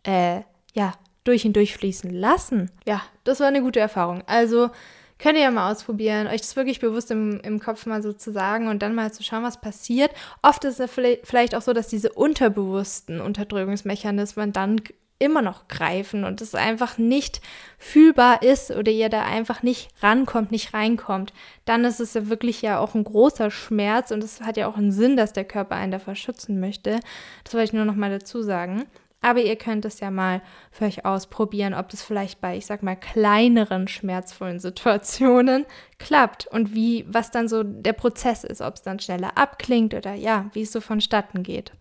äh, 0.04 0.42
ja, 0.74 0.94
durch 1.24 1.46
und 1.46 1.54
durch 1.54 1.74
fließen 1.74 2.12
lassen. 2.12 2.72
Ja, 2.86 3.02
das 3.24 3.40
war 3.40 3.48
eine 3.48 3.62
gute 3.62 3.80
Erfahrung. 3.80 4.24
Also, 4.28 4.70
Könnt 5.18 5.38
ihr 5.38 5.44
ja 5.44 5.52
mal 5.52 5.72
ausprobieren, 5.72 6.28
euch 6.28 6.42
das 6.42 6.56
wirklich 6.56 6.80
bewusst 6.80 7.10
im, 7.10 7.40
im 7.42 7.60
Kopf 7.60 7.86
mal 7.86 8.04
so 8.04 8.12
zu 8.12 8.32
sagen 8.32 8.68
und 8.68 8.82
dann 8.82 8.96
mal 8.96 9.14
zu 9.14 9.24
schauen, 9.24 9.44
was 9.44 9.62
passiert. 9.62 10.12
Oft 10.42 10.66
ist 10.66 10.80
es 10.80 10.92
vielleicht 11.24 11.56
auch 11.56 11.62
so, 11.62 11.74
dass 11.74 11.88
diese 11.88 12.12
unterbewussten 12.12 13.22
Unterdrückungsmechanismen 13.22 14.52
dann 14.52 14.82
immer 15.18 15.42
noch 15.42 15.68
greifen 15.68 16.26
und 16.26 16.42
es 16.42 16.56
einfach 16.56 16.98
nicht 16.98 17.40
fühlbar 17.78 18.42
ist 18.42 18.72
oder 18.72 18.92
ihr 18.92 19.10
da 19.10 19.24
einfach 19.24 19.64
nicht 19.64 19.90
rankommt, 20.02 20.52
nicht 20.52 20.74
reinkommt, 20.74 21.32
dann 21.64 21.86
ist 21.86 22.02
es 22.02 22.14
ja 22.14 22.28
wirklich 22.28 22.62
ja 22.62 22.80
auch 22.80 22.96
ein 22.96 23.06
großer 23.06 23.50
Schmerz 23.50 24.12
und 24.12 24.24
es 24.24 24.42
hat 24.42 24.58
ja 24.58 24.68
auch 24.68 24.76
einen 24.76 24.92
Sinn, 24.92 25.16
dass 25.16 25.32
der 25.32 25.46
Körper 25.46 25.76
einen 25.76 25.94
davor 25.94 26.16
schützen 26.16 26.60
möchte. 26.60 27.00
Das 27.46 27.54
wollte 27.54 27.66
ich 27.66 27.74
nur 27.74 27.86
noch 27.86 27.96
mal 27.96 28.12
dazu 28.12 28.42
sagen. 28.42 28.86
Aber 29.22 29.42
ihr 29.42 29.56
könnt 29.56 29.86
es 29.86 30.00
ja 30.00 30.12
mal 30.12 30.42
für 30.72 30.86
euch 30.86 31.04
ausprobieren, 31.04 31.74
ob 31.74 31.90
das 31.90 32.04
vielleicht 32.04 32.42
bei, 32.42 32.58
ich 32.58 32.66
sag 32.68 32.84
mal, 32.84 32.96
kleineren 32.96 33.88
schmerzvollen 33.88 34.60
Situationen 34.60 35.66
klappt 36.00 36.48
und 36.48 36.76
wie, 36.76 37.06
was 37.08 37.32
dann 37.32 37.48
so 37.48 37.64
der 37.64 37.94
Prozess 37.94 38.44
ist, 38.44 38.62
ob 38.62 38.76
es 38.76 38.84
dann 38.84 39.00
schneller 39.00 39.38
abklingt 39.38 39.94
oder 39.94 40.14
ja, 40.14 40.50
wie 40.54 40.62
es 40.62 40.72
so 40.72 40.82
vonstatten 40.82 41.42
geht. 41.42 41.72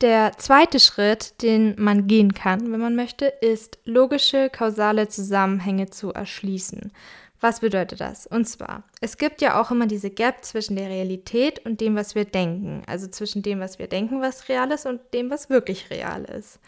Der 0.00 0.32
zweite 0.38 0.78
Schritt, 0.78 1.42
den 1.42 1.74
man 1.76 2.06
gehen 2.06 2.32
kann, 2.32 2.70
wenn 2.70 2.78
man 2.78 2.94
möchte, 2.94 3.26
ist 3.26 3.78
logische 3.84 4.48
kausale 4.48 5.08
Zusammenhänge 5.08 5.90
zu 5.90 6.12
erschließen. 6.12 6.92
Was 7.40 7.60
bedeutet 7.60 8.00
das? 8.00 8.26
Und 8.26 8.46
zwar, 8.46 8.82
es 9.00 9.16
gibt 9.16 9.40
ja 9.40 9.60
auch 9.60 9.70
immer 9.70 9.86
diese 9.86 10.10
Gap 10.10 10.44
zwischen 10.44 10.74
der 10.76 10.88
Realität 10.88 11.64
und 11.64 11.80
dem, 11.80 11.94
was 11.94 12.14
wir 12.14 12.24
denken. 12.24 12.82
Also 12.86 13.06
zwischen 13.06 13.42
dem, 13.42 13.60
was 13.60 13.78
wir 13.78 13.86
denken, 13.86 14.20
was 14.20 14.48
real 14.48 14.70
ist, 14.72 14.86
und 14.86 15.00
dem, 15.14 15.30
was 15.30 15.48
wirklich 15.48 15.90
real 15.90 16.24
ist. 16.24 16.58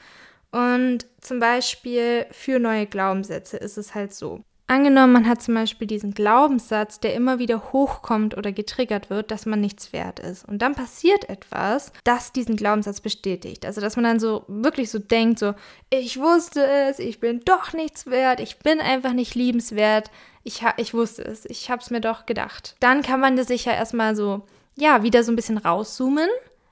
Und 0.53 1.07
zum 1.21 1.41
Beispiel 1.41 2.27
für 2.31 2.59
neue 2.59 2.87
Glaubenssätze 2.87 3.57
ist 3.57 3.79
es 3.79 3.95
halt 3.95 4.15
so. 4.15 4.45
Angenommen, 4.71 5.15
man 5.15 5.29
hat 5.29 5.43
zum 5.43 5.55
Beispiel 5.55 5.89
diesen 5.89 6.15
Glaubenssatz, 6.15 7.01
der 7.01 7.15
immer 7.15 7.41
wieder 7.41 7.73
hochkommt 7.73 8.39
oder 8.39 8.53
getriggert 8.53 9.11
wird, 9.11 9.33
dass 9.33 9.45
man 9.45 9.61
nichts 9.61 9.93
wert 9.93 10.21
ist. 10.21 10.49
Und 10.49 10.63
dann 10.63 10.77
passiert 10.77 11.29
etwas, 11.29 11.93
das 12.05 12.31
diesen 12.31 12.55
Glaubenssatz 12.55 13.01
bestätigt. 13.01 13.67
Also, 13.67 13.81
dass 13.81 13.97
man 13.97 14.05
dann 14.05 14.21
so 14.21 14.45
wirklich 14.47 14.89
so 14.89 15.01
denkt, 15.01 15.41
so, 15.41 15.55
ich 15.91 16.21
wusste 16.21 16.65
es, 16.65 17.01
ich 17.01 17.19
bin 17.19 17.41
doch 17.45 17.73
nichts 17.73 18.07
wert, 18.07 18.39
ich 18.39 18.61
bin 18.61 18.79
einfach 18.79 19.13
nicht 19.13 19.35
liebenswert, 19.35 20.09
ich, 20.45 20.63
ich 20.77 20.95
wusste 20.95 21.25
es, 21.25 21.47
ich 21.47 21.69
habe 21.69 21.83
es 21.83 21.91
mir 21.91 22.01
doch 22.01 22.25
gedacht. 22.25 22.77
Dann 22.79 23.03
kann 23.03 23.19
man 23.19 23.43
sich 23.43 23.65
ja 23.65 23.73
erstmal 23.73 24.15
so, 24.15 24.43
ja, 24.77 25.03
wieder 25.03 25.25
so 25.25 25.33
ein 25.33 25.37
bisschen 25.37 25.59
rauszoomen 25.59 26.29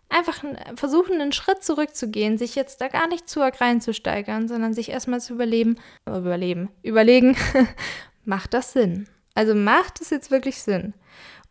einfach 0.08 0.42
versuchen, 0.76 1.20
einen 1.20 1.32
Schritt 1.32 1.62
zurückzugehen, 1.62 2.38
sich 2.38 2.54
jetzt 2.54 2.80
da 2.80 2.88
gar 2.88 3.08
nicht 3.08 3.28
zu 3.28 3.42
arg 3.42 3.60
reinzusteigern, 3.60 4.48
sondern 4.48 4.74
sich 4.74 4.90
erstmal 4.90 5.20
zu 5.20 5.34
überleben, 5.34 5.76
überleben, 6.06 6.70
überlegen, 6.82 7.36
macht 8.24 8.54
das 8.54 8.72
Sinn? 8.72 9.08
Also 9.34 9.54
macht 9.54 10.00
es 10.00 10.10
jetzt 10.10 10.30
wirklich 10.30 10.62
Sinn? 10.62 10.94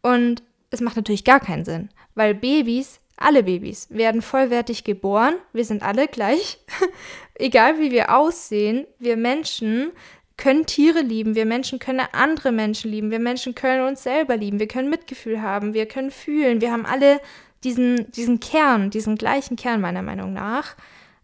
Und 0.01 0.43
es 0.69 0.81
macht 0.81 0.97
natürlich 0.97 1.23
gar 1.23 1.39
keinen 1.39 1.65
Sinn, 1.65 1.89
weil 2.15 2.35
Babys, 2.35 2.99
alle 3.15 3.43
Babys, 3.43 3.87
werden 3.89 4.21
vollwertig 4.21 4.83
geboren. 4.83 5.35
Wir 5.53 5.65
sind 5.65 5.83
alle 5.83 6.07
gleich. 6.07 6.59
Egal 7.35 7.79
wie 7.79 7.91
wir 7.91 8.15
aussehen, 8.15 8.85
wir 8.99 9.17
Menschen 9.17 9.91
können 10.37 10.67
Tiere 10.67 11.01
lieben, 11.01 11.33
wir 11.35 11.45
Menschen 11.45 11.79
können 11.79 12.01
andere 12.11 12.51
Menschen 12.51 12.91
lieben, 12.91 13.09
wir 13.09 13.19
Menschen 13.19 13.55
können 13.55 13.87
uns 13.87 14.03
selber 14.03 14.37
lieben, 14.37 14.59
wir 14.59 14.67
können 14.67 14.89
Mitgefühl 14.89 15.41
haben, 15.41 15.73
wir 15.73 15.87
können 15.87 16.11
fühlen, 16.11 16.61
wir 16.61 16.71
haben 16.71 16.85
alle 16.85 17.19
diesen, 17.63 18.11
diesen 18.11 18.39
Kern, 18.39 18.89
diesen 18.89 19.15
gleichen 19.15 19.55
Kern 19.55 19.81
meiner 19.81 20.01
Meinung 20.01 20.33
nach, 20.33 20.75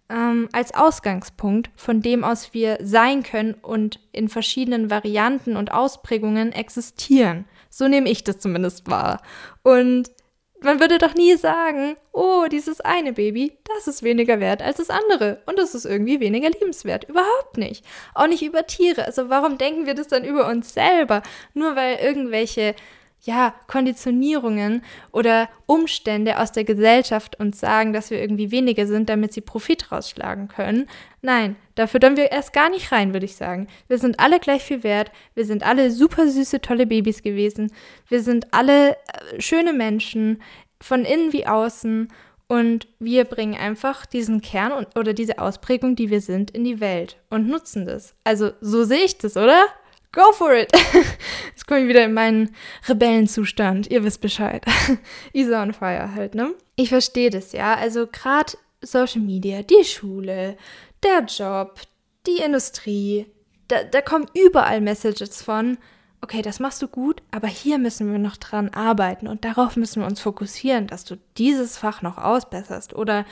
ähm, 0.10 0.50
als 0.52 0.74
Ausgangspunkt, 0.74 1.70
von 1.76 2.02
dem 2.02 2.24
aus 2.24 2.54
wir 2.54 2.78
sein 2.82 3.24
können 3.24 3.54
und 3.56 4.00
in 4.12 4.30
verschiedenen 4.30 4.90
Varianten 4.90 5.56
und 5.56 5.72
Ausprägungen 5.72 6.52
existieren. 6.52 7.46
So 7.70 7.88
nehme 7.88 8.10
ich 8.10 8.24
das 8.24 8.40
zumindest 8.40 8.90
wahr. 8.90 9.22
Und 9.64 10.12
man 10.64 10.80
würde 10.80 10.98
doch 10.98 11.14
nie 11.14 11.36
sagen, 11.36 11.96
oh, 12.14 12.46
dieses 12.50 12.80
eine 12.80 13.14
Baby, 13.14 13.58
das 13.66 13.88
ist 13.88 14.04
weniger 14.04 14.40
wert 14.40 14.62
als 14.62 14.78
das 14.78 14.90
andere 14.90 15.42
und 15.46 15.60
das 15.60 15.76
ist 15.76 15.86
irgendwie 15.86 16.20
weniger 16.20 16.50
liebenswert. 16.50 17.10
Überhaupt 17.10 17.58
nicht. 17.58 17.86
Auch 18.14 18.28
nicht 18.28 18.44
über 18.44 18.66
Tiere. 18.66 19.06
Also 19.06 19.30
warum 19.30 19.58
denken 19.58 19.86
wir 19.86 19.94
das 19.94 20.08
dann 20.08 20.24
über 20.24 20.48
uns 20.48 20.74
selber? 20.74 21.22
Nur 21.54 21.76
weil 21.76 21.98
irgendwelche 21.98 22.76
ja, 23.24 23.54
Konditionierungen 23.68 24.84
oder 25.12 25.48
Umstände 25.66 26.40
aus 26.40 26.52
der 26.52 26.66
Gesellschaft 26.66 27.40
uns 27.40 27.60
sagen, 27.60 27.94
dass 27.94 28.12
wir 28.12 28.20
irgendwie 28.20 28.52
weniger 28.52 28.86
sind, 28.86 29.10
damit 29.10 29.32
sie 29.32 29.42
Profit 29.42 29.92
rausschlagen 29.92 30.50
können. 30.50 30.90
Nein, 31.22 31.56
dafür 31.76 32.02
dann 32.02 32.18
wir 32.18 32.32
erst 32.32 32.52
gar 32.52 32.70
nicht 32.70 32.92
rein, 32.92 33.14
würde 33.14 33.26
ich 33.26 33.36
sagen. 33.36 33.68
Wir 33.88 33.98
sind 33.98 34.20
alle 34.20 34.40
gleich 34.40 34.64
viel 34.64 34.84
wert. 34.84 35.12
Wir 35.36 35.46
sind 35.46 35.64
alle 35.64 35.90
super 35.90 36.28
süße, 36.28 36.60
tolle 36.60 36.86
Babys 36.86 37.24
gewesen. 37.24 37.72
Wir 38.10 38.22
sind 38.22 38.54
alle 38.54 38.92
äh, 38.92 39.40
schöne 39.40 39.72
Menschen, 39.72 40.42
von 40.82 41.06
innen 41.06 41.32
wie 41.32 41.48
außen. 41.48 42.10
Und 42.48 42.88
wir 43.00 43.24
bringen 43.24 43.56
einfach 43.56 44.06
diesen 44.06 44.42
Kern 44.42 44.86
oder 44.96 45.14
diese 45.14 45.40
Ausprägung, 45.40 45.96
die 45.96 46.10
wir 46.10 46.20
sind, 46.20 46.52
in 46.52 46.66
die 46.66 46.82
Welt 46.82 47.18
und 47.30 47.48
nutzen 47.48 47.86
das. 47.86 48.16
Also 48.26 48.52
so 48.60 48.84
sehe 48.84 49.06
ich 49.06 49.18
das, 49.18 49.38
oder? 49.38 49.66
Go 50.14 50.32
for 50.32 50.54
it! 50.54 50.72
Jetzt 51.50 51.68
komme 51.68 51.82
ich 51.82 51.88
wieder 51.88 52.06
in 52.06 52.14
meinen 52.14 52.56
Rebellenzustand. 52.88 53.90
Ihr 53.90 54.04
wisst 54.04 54.22
Bescheid. 54.22 54.64
Isa 55.34 55.62
on 55.62 55.74
fire 55.74 56.14
halt, 56.14 56.36
ne? 56.36 56.54
Ich 56.76 56.90
verstehe 56.90 57.32
das, 57.32 57.52
ja. 57.52 57.74
Also 57.74 58.06
gerade 58.06 58.54
Social 58.82 59.22
Media, 59.22 59.64
die 59.64 59.84
Schule, 59.84 60.56
der 61.02 61.26
Job, 61.26 61.82
die 62.28 62.44
Industrie, 62.44 63.26
da, 63.68 63.84
da 63.84 64.02
kommen 64.02 64.28
überall 64.36 64.82
Messages 64.82 65.42
von, 65.42 65.80
okay, 66.22 66.44
das 66.44 66.60
machst 66.60 66.82
du 66.84 66.88
gut, 66.88 67.24
aber 67.32 67.48
hier 67.48 67.80
müssen 67.80 68.12
wir 68.12 68.20
noch 68.20 68.38
dran 68.38 68.70
arbeiten 68.70 69.28
und 69.28 69.44
darauf 69.44 69.78
müssen 69.78 70.02
wir 70.02 70.08
uns 70.08 70.22
fokussieren, 70.22 70.86
dass 70.86 71.06
du 71.06 71.18
dieses 71.38 71.78
Fach 71.78 72.04
noch 72.04 72.20
ausbesserst. 72.20 72.94
Oder 72.94 73.26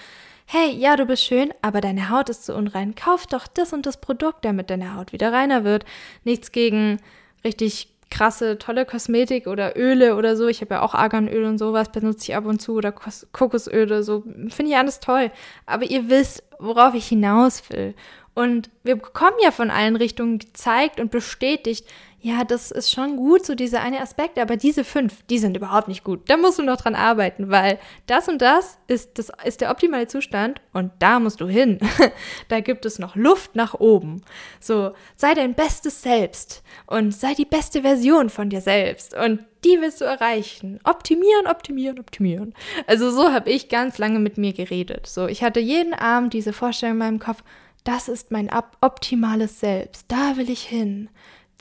hey, 0.45 0.71
ja, 0.71 0.95
du 0.95 1.05
bist 1.05 1.23
schön, 1.23 1.53
aber 1.61 1.81
deine 1.81 2.09
Haut 2.09 2.29
ist 2.29 2.45
zu 2.45 2.55
unrein. 2.55 2.95
Kauf 2.95 3.27
doch 3.27 3.47
das 3.47 3.73
und 3.73 3.85
das 3.85 3.97
Produkt, 3.97 4.45
damit 4.45 4.69
deine 4.69 4.95
Haut 4.95 5.13
wieder 5.13 5.31
reiner 5.31 5.63
wird. 5.63 5.85
Nichts 6.23 6.51
gegen 6.51 6.99
richtig 7.43 7.89
krasse, 8.11 8.59
tolle 8.59 8.85
Kosmetik 8.85 9.47
oder 9.47 9.75
Öle 9.77 10.15
oder 10.15 10.35
so. 10.35 10.47
Ich 10.47 10.61
habe 10.61 10.75
ja 10.75 10.81
auch 10.81 10.93
Arganöl 10.93 11.45
und 11.45 11.57
sowas, 11.57 11.91
benutze 11.91 12.31
ich 12.31 12.35
ab 12.35 12.45
und 12.45 12.61
zu 12.61 12.73
oder 12.73 12.91
Kokosöle, 12.91 14.03
so 14.03 14.23
finde 14.49 14.71
ich 14.71 14.77
alles 14.77 14.99
toll. 14.99 15.31
Aber 15.65 15.85
ihr 15.85 16.09
wisst, 16.09 16.43
worauf 16.59 16.93
ich 16.93 17.07
hinaus 17.07 17.69
will. 17.69 17.95
Und 18.33 18.69
wir 18.83 18.95
bekommen 18.95 19.37
ja 19.43 19.51
von 19.51 19.71
allen 19.71 19.95
Richtungen 19.95 20.39
gezeigt 20.39 20.99
und 20.99 21.11
bestätigt, 21.11 21.85
ja, 22.23 22.43
das 22.43 22.69
ist 22.69 22.91
schon 22.91 23.17
gut, 23.17 23.47
so 23.47 23.55
diese 23.55 23.79
eine 23.79 23.99
Aspekt, 23.99 24.37
aber 24.37 24.55
diese 24.55 24.83
fünf, 24.83 25.23
die 25.23 25.39
sind 25.39 25.57
überhaupt 25.57 25.87
nicht 25.87 26.03
gut. 26.03 26.29
Da 26.29 26.37
musst 26.37 26.59
du 26.59 26.63
noch 26.63 26.77
dran 26.77 26.93
arbeiten, 26.93 27.49
weil 27.49 27.79
das 28.05 28.27
und 28.27 28.43
das 28.43 28.77
ist, 28.85 29.17
das 29.17 29.31
ist 29.43 29.61
der 29.61 29.71
optimale 29.71 30.05
Zustand 30.05 30.61
und 30.71 30.91
da 30.99 31.19
musst 31.19 31.41
du 31.41 31.47
hin. 31.47 31.79
da 32.47 32.59
gibt 32.59 32.85
es 32.85 32.99
noch 32.99 33.15
Luft 33.15 33.55
nach 33.55 33.73
oben. 33.73 34.21
So, 34.59 34.91
sei 35.17 35.33
dein 35.33 35.55
bestes 35.55 36.03
Selbst 36.03 36.61
und 36.85 37.11
sei 37.11 37.33
die 37.33 37.45
beste 37.45 37.81
Version 37.81 38.29
von 38.29 38.51
dir 38.51 38.61
selbst 38.61 39.15
und 39.15 39.39
die 39.65 39.81
willst 39.81 40.01
du 40.01 40.05
erreichen. 40.05 40.79
Optimieren, 40.83 41.47
optimieren, 41.47 41.99
optimieren. 41.99 42.53
Also 42.85 43.09
so 43.09 43.31
habe 43.31 43.49
ich 43.49 43.67
ganz 43.67 43.97
lange 43.97 44.19
mit 44.19 44.37
mir 44.37 44.53
geredet. 44.53 45.07
So, 45.07 45.25
ich 45.25 45.43
hatte 45.43 45.59
jeden 45.59 45.95
Abend 45.95 46.33
diese 46.33 46.53
Vorstellung 46.53 46.93
in 46.93 46.99
meinem 46.99 47.19
Kopf, 47.19 47.43
das 47.83 48.09
ist 48.09 48.29
mein 48.29 48.51
optimales 48.81 49.59
Selbst, 49.59 50.05
da 50.07 50.37
will 50.37 50.51
ich 50.51 50.61
hin 50.61 51.09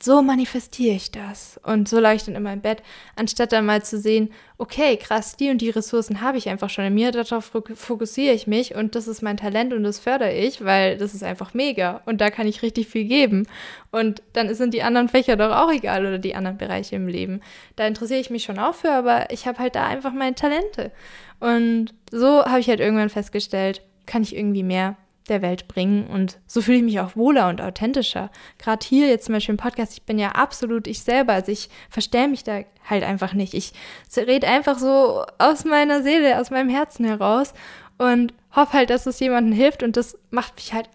so 0.03 0.21
manifestiere 0.21 0.95
ich 0.95 1.11
das. 1.11 1.59
Und 1.63 1.87
so 1.87 1.99
lag 1.99 2.13
ich 2.13 2.23
dann 2.23 2.35
in 2.35 2.43
meinem 2.43 2.61
Bett, 2.61 2.81
anstatt 3.15 3.51
dann 3.51 3.65
mal 3.65 3.83
zu 3.83 3.99
sehen, 3.99 4.31
okay, 4.57 4.97
krass, 4.97 5.35
die 5.35 5.49
und 5.49 5.59
die 5.59 5.69
Ressourcen 5.69 6.21
habe 6.21 6.37
ich 6.37 6.49
einfach 6.49 6.69
schon 6.69 6.85
in 6.85 6.93
mir, 6.93 7.11
darauf 7.11 7.51
fokussiere 7.75 8.33
ich 8.33 8.47
mich 8.47 8.75
und 8.75 8.95
das 8.95 9.07
ist 9.07 9.21
mein 9.21 9.37
Talent 9.37 9.73
und 9.73 9.83
das 9.83 9.99
fördere 9.99 10.33
ich, 10.33 10.63
weil 10.63 10.97
das 10.97 11.13
ist 11.13 11.23
einfach 11.23 11.53
mega 11.53 12.01
und 12.05 12.21
da 12.21 12.29
kann 12.29 12.47
ich 12.47 12.61
richtig 12.61 12.87
viel 12.87 13.05
geben. 13.05 13.47
Und 13.91 14.21
dann 14.33 14.53
sind 14.53 14.73
die 14.73 14.83
anderen 14.83 15.09
Fächer 15.09 15.35
doch 15.35 15.55
auch 15.55 15.71
egal 15.71 16.05
oder 16.05 16.19
die 16.19 16.35
anderen 16.35 16.57
Bereiche 16.57 16.95
im 16.95 17.07
Leben. 17.07 17.41
Da 17.75 17.87
interessiere 17.87 18.19
ich 18.19 18.29
mich 18.29 18.43
schon 18.43 18.59
auch 18.59 18.75
für, 18.75 18.91
aber 18.91 19.31
ich 19.31 19.47
habe 19.47 19.59
halt 19.59 19.75
da 19.75 19.87
einfach 19.87 20.13
meine 20.13 20.35
Talente. 20.35 20.91
Und 21.39 21.93
so 22.11 22.45
habe 22.45 22.59
ich 22.59 22.69
halt 22.69 22.79
irgendwann 22.79 23.09
festgestellt, 23.09 23.81
kann 24.05 24.21
ich 24.21 24.35
irgendwie 24.35 24.63
mehr 24.63 24.95
der 25.29 25.41
Welt 25.41 25.67
bringen. 25.67 26.07
Und 26.07 26.39
so 26.47 26.61
fühle 26.61 26.77
ich 26.77 26.83
mich 26.83 26.99
auch 26.99 27.15
wohler 27.15 27.49
und 27.49 27.61
authentischer. 27.61 28.29
Gerade 28.57 28.85
hier 28.85 29.07
jetzt 29.07 29.25
zum 29.25 29.33
Beispiel 29.33 29.53
im 29.53 29.57
Podcast, 29.57 29.93
ich 29.93 30.03
bin 30.03 30.19
ja 30.19 30.29
absolut 30.29 30.87
ich 30.87 31.01
selber. 31.01 31.33
Also 31.33 31.51
ich 31.51 31.69
verstehe 31.89 32.27
mich 32.27 32.43
da 32.43 32.61
halt 32.89 33.03
einfach 33.03 33.33
nicht. 33.33 33.53
Ich 33.53 33.73
rede 34.15 34.47
einfach 34.47 34.77
so 34.77 35.23
aus 35.37 35.65
meiner 35.65 36.03
Seele, 36.03 36.39
aus 36.39 36.49
meinem 36.49 36.69
Herzen 36.69 37.05
heraus 37.05 37.53
und 37.97 38.33
hoffe 38.55 38.73
halt, 38.73 38.89
dass 38.89 39.05
es 39.05 39.19
jemandem 39.19 39.53
hilft. 39.53 39.83
Und 39.83 39.97
das 39.97 40.17
macht 40.31 40.55
mich 40.55 40.73
halt 40.73 40.89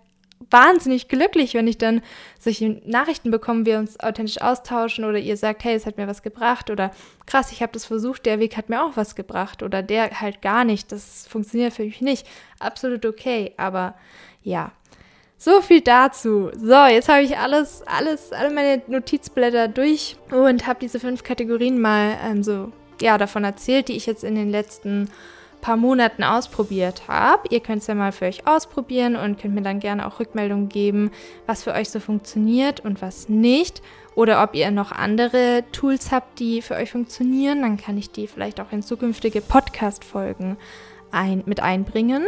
wahnsinnig 0.50 1.08
glücklich, 1.08 1.54
wenn 1.54 1.66
ich 1.66 1.78
dann 1.78 2.02
solche 2.38 2.80
Nachrichten 2.84 3.30
bekomme, 3.30 3.66
wir 3.66 3.78
uns 3.78 3.98
authentisch 3.98 4.40
austauschen 4.40 5.04
oder 5.04 5.18
ihr 5.18 5.36
sagt, 5.36 5.64
hey, 5.64 5.74
es 5.74 5.86
hat 5.86 5.96
mir 5.96 6.06
was 6.06 6.22
gebracht 6.22 6.70
oder 6.70 6.90
krass, 7.26 7.52
ich 7.52 7.62
habe 7.62 7.72
das 7.72 7.84
versucht, 7.84 8.26
der 8.26 8.38
Weg 8.38 8.56
hat 8.56 8.68
mir 8.68 8.84
auch 8.84 8.96
was 8.96 9.14
gebracht 9.14 9.62
oder 9.62 9.82
der 9.82 10.20
halt 10.20 10.42
gar 10.42 10.64
nicht, 10.64 10.92
das 10.92 11.26
funktioniert 11.28 11.72
für 11.72 11.84
mich 11.84 12.00
nicht. 12.00 12.26
Absolut 12.58 13.04
okay, 13.06 13.52
aber 13.56 13.94
ja. 14.42 14.72
So 15.38 15.60
viel 15.60 15.82
dazu. 15.82 16.50
So, 16.56 16.86
jetzt 16.86 17.10
habe 17.10 17.22
ich 17.22 17.36
alles, 17.36 17.82
alles, 17.86 18.32
alle 18.32 18.50
meine 18.50 18.82
Notizblätter 18.86 19.68
durch 19.68 20.16
und 20.30 20.66
habe 20.66 20.78
diese 20.80 20.98
fünf 20.98 21.24
Kategorien 21.24 21.78
mal 21.78 22.16
ähm, 22.24 22.42
so, 22.42 22.72
ja, 23.02 23.18
davon 23.18 23.44
erzählt, 23.44 23.88
die 23.88 23.96
ich 23.96 24.06
jetzt 24.06 24.24
in 24.24 24.34
den 24.34 24.50
letzten 24.50 25.10
paar 25.60 25.76
Monaten 25.76 26.22
ausprobiert 26.22 27.08
habe. 27.08 27.48
Ihr 27.50 27.60
könnt 27.60 27.82
es 27.82 27.86
ja 27.86 27.94
mal 27.94 28.12
für 28.12 28.26
euch 28.26 28.46
ausprobieren 28.46 29.16
und 29.16 29.40
könnt 29.40 29.54
mir 29.54 29.62
dann 29.62 29.80
gerne 29.80 30.06
auch 30.06 30.20
Rückmeldungen 30.20 30.68
geben, 30.68 31.10
was 31.46 31.64
für 31.64 31.72
euch 31.72 31.90
so 31.90 32.00
funktioniert 32.00 32.80
und 32.80 33.02
was 33.02 33.28
nicht. 33.28 33.82
Oder 34.14 34.42
ob 34.42 34.54
ihr 34.54 34.70
noch 34.70 34.92
andere 34.92 35.64
Tools 35.72 36.10
habt, 36.10 36.38
die 36.38 36.62
für 36.62 36.74
euch 36.74 36.90
funktionieren. 36.90 37.62
Dann 37.62 37.76
kann 37.76 37.98
ich 37.98 38.10
die 38.10 38.26
vielleicht 38.26 38.60
auch 38.60 38.72
in 38.72 38.82
zukünftige 38.82 39.40
Podcast-Folgen 39.40 40.56
ein, 41.10 41.42
mit 41.46 41.60
einbringen. 41.60 42.24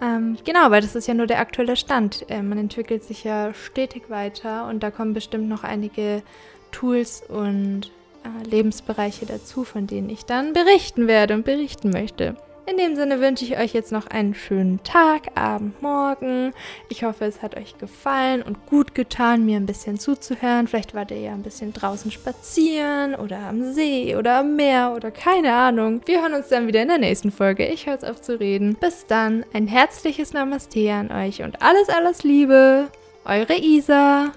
Ähm, 0.00 0.36
genau, 0.44 0.70
weil 0.70 0.80
das 0.80 0.94
ist 0.94 1.08
ja 1.08 1.14
nur 1.14 1.26
der 1.26 1.40
aktuelle 1.40 1.76
Stand. 1.76 2.24
Äh, 2.30 2.42
man 2.42 2.58
entwickelt 2.58 3.02
sich 3.02 3.24
ja 3.24 3.52
stetig 3.54 4.10
weiter 4.10 4.68
und 4.68 4.82
da 4.82 4.90
kommen 4.90 5.12
bestimmt 5.12 5.48
noch 5.48 5.64
einige 5.64 6.22
Tools 6.70 7.22
und 7.28 7.90
äh, 8.24 8.48
Lebensbereiche 8.48 9.26
dazu, 9.26 9.64
von 9.64 9.86
denen 9.86 10.10
ich 10.10 10.24
dann 10.24 10.52
berichten 10.52 11.08
werde 11.08 11.34
und 11.34 11.44
berichten 11.44 11.90
möchte. 11.90 12.36
In 12.68 12.76
dem 12.76 12.96
Sinne 12.96 13.18
wünsche 13.20 13.46
ich 13.46 13.56
euch 13.56 13.72
jetzt 13.72 13.92
noch 13.92 14.08
einen 14.08 14.34
schönen 14.34 14.82
Tag, 14.82 15.28
Abend, 15.36 15.80
Morgen. 15.80 16.52
Ich 16.90 17.02
hoffe, 17.02 17.24
es 17.24 17.40
hat 17.40 17.56
euch 17.56 17.78
gefallen 17.78 18.42
und 18.42 18.66
gut 18.66 18.94
getan, 18.94 19.46
mir 19.46 19.56
ein 19.56 19.64
bisschen 19.64 19.98
zuzuhören. 19.98 20.66
Vielleicht 20.66 20.92
wart 20.94 21.10
ihr 21.10 21.18
ja 21.18 21.32
ein 21.32 21.42
bisschen 21.42 21.72
draußen 21.72 22.10
spazieren 22.10 23.14
oder 23.14 23.38
am 23.38 23.72
See 23.72 24.14
oder 24.16 24.40
am 24.40 24.56
Meer 24.56 24.92
oder 24.94 25.10
keine 25.10 25.54
Ahnung. 25.54 26.02
Wir 26.04 26.20
hören 26.20 26.34
uns 26.34 26.48
dann 26.48 26.66
wieder 26.66 26.82
in 26.82 26.88
der 26.88 26.98
nächsten 26.98 27.30
Folge. 27.30 27.66
Ich 27.66 27.86
höre 27.86 27.94
jetzt 27.94 28.04
auf 28.04 28.20
zu 28.20 28.38
reden. 28.38 28.76
Bis 28.78 29.06
dann, 29.06 29.46
ein 29.54 29.66
herzliches 29.66 30.34
Namaste 30.34 30.92
an 30.92 31.10
euch 31.10 31.42
und 31.42 31.62
alles, 31.62 31.88
alles 31.88 32.22
Liebe. 32.22 32.88
Eure 33.24 33.56
Isa. 33.56 34.32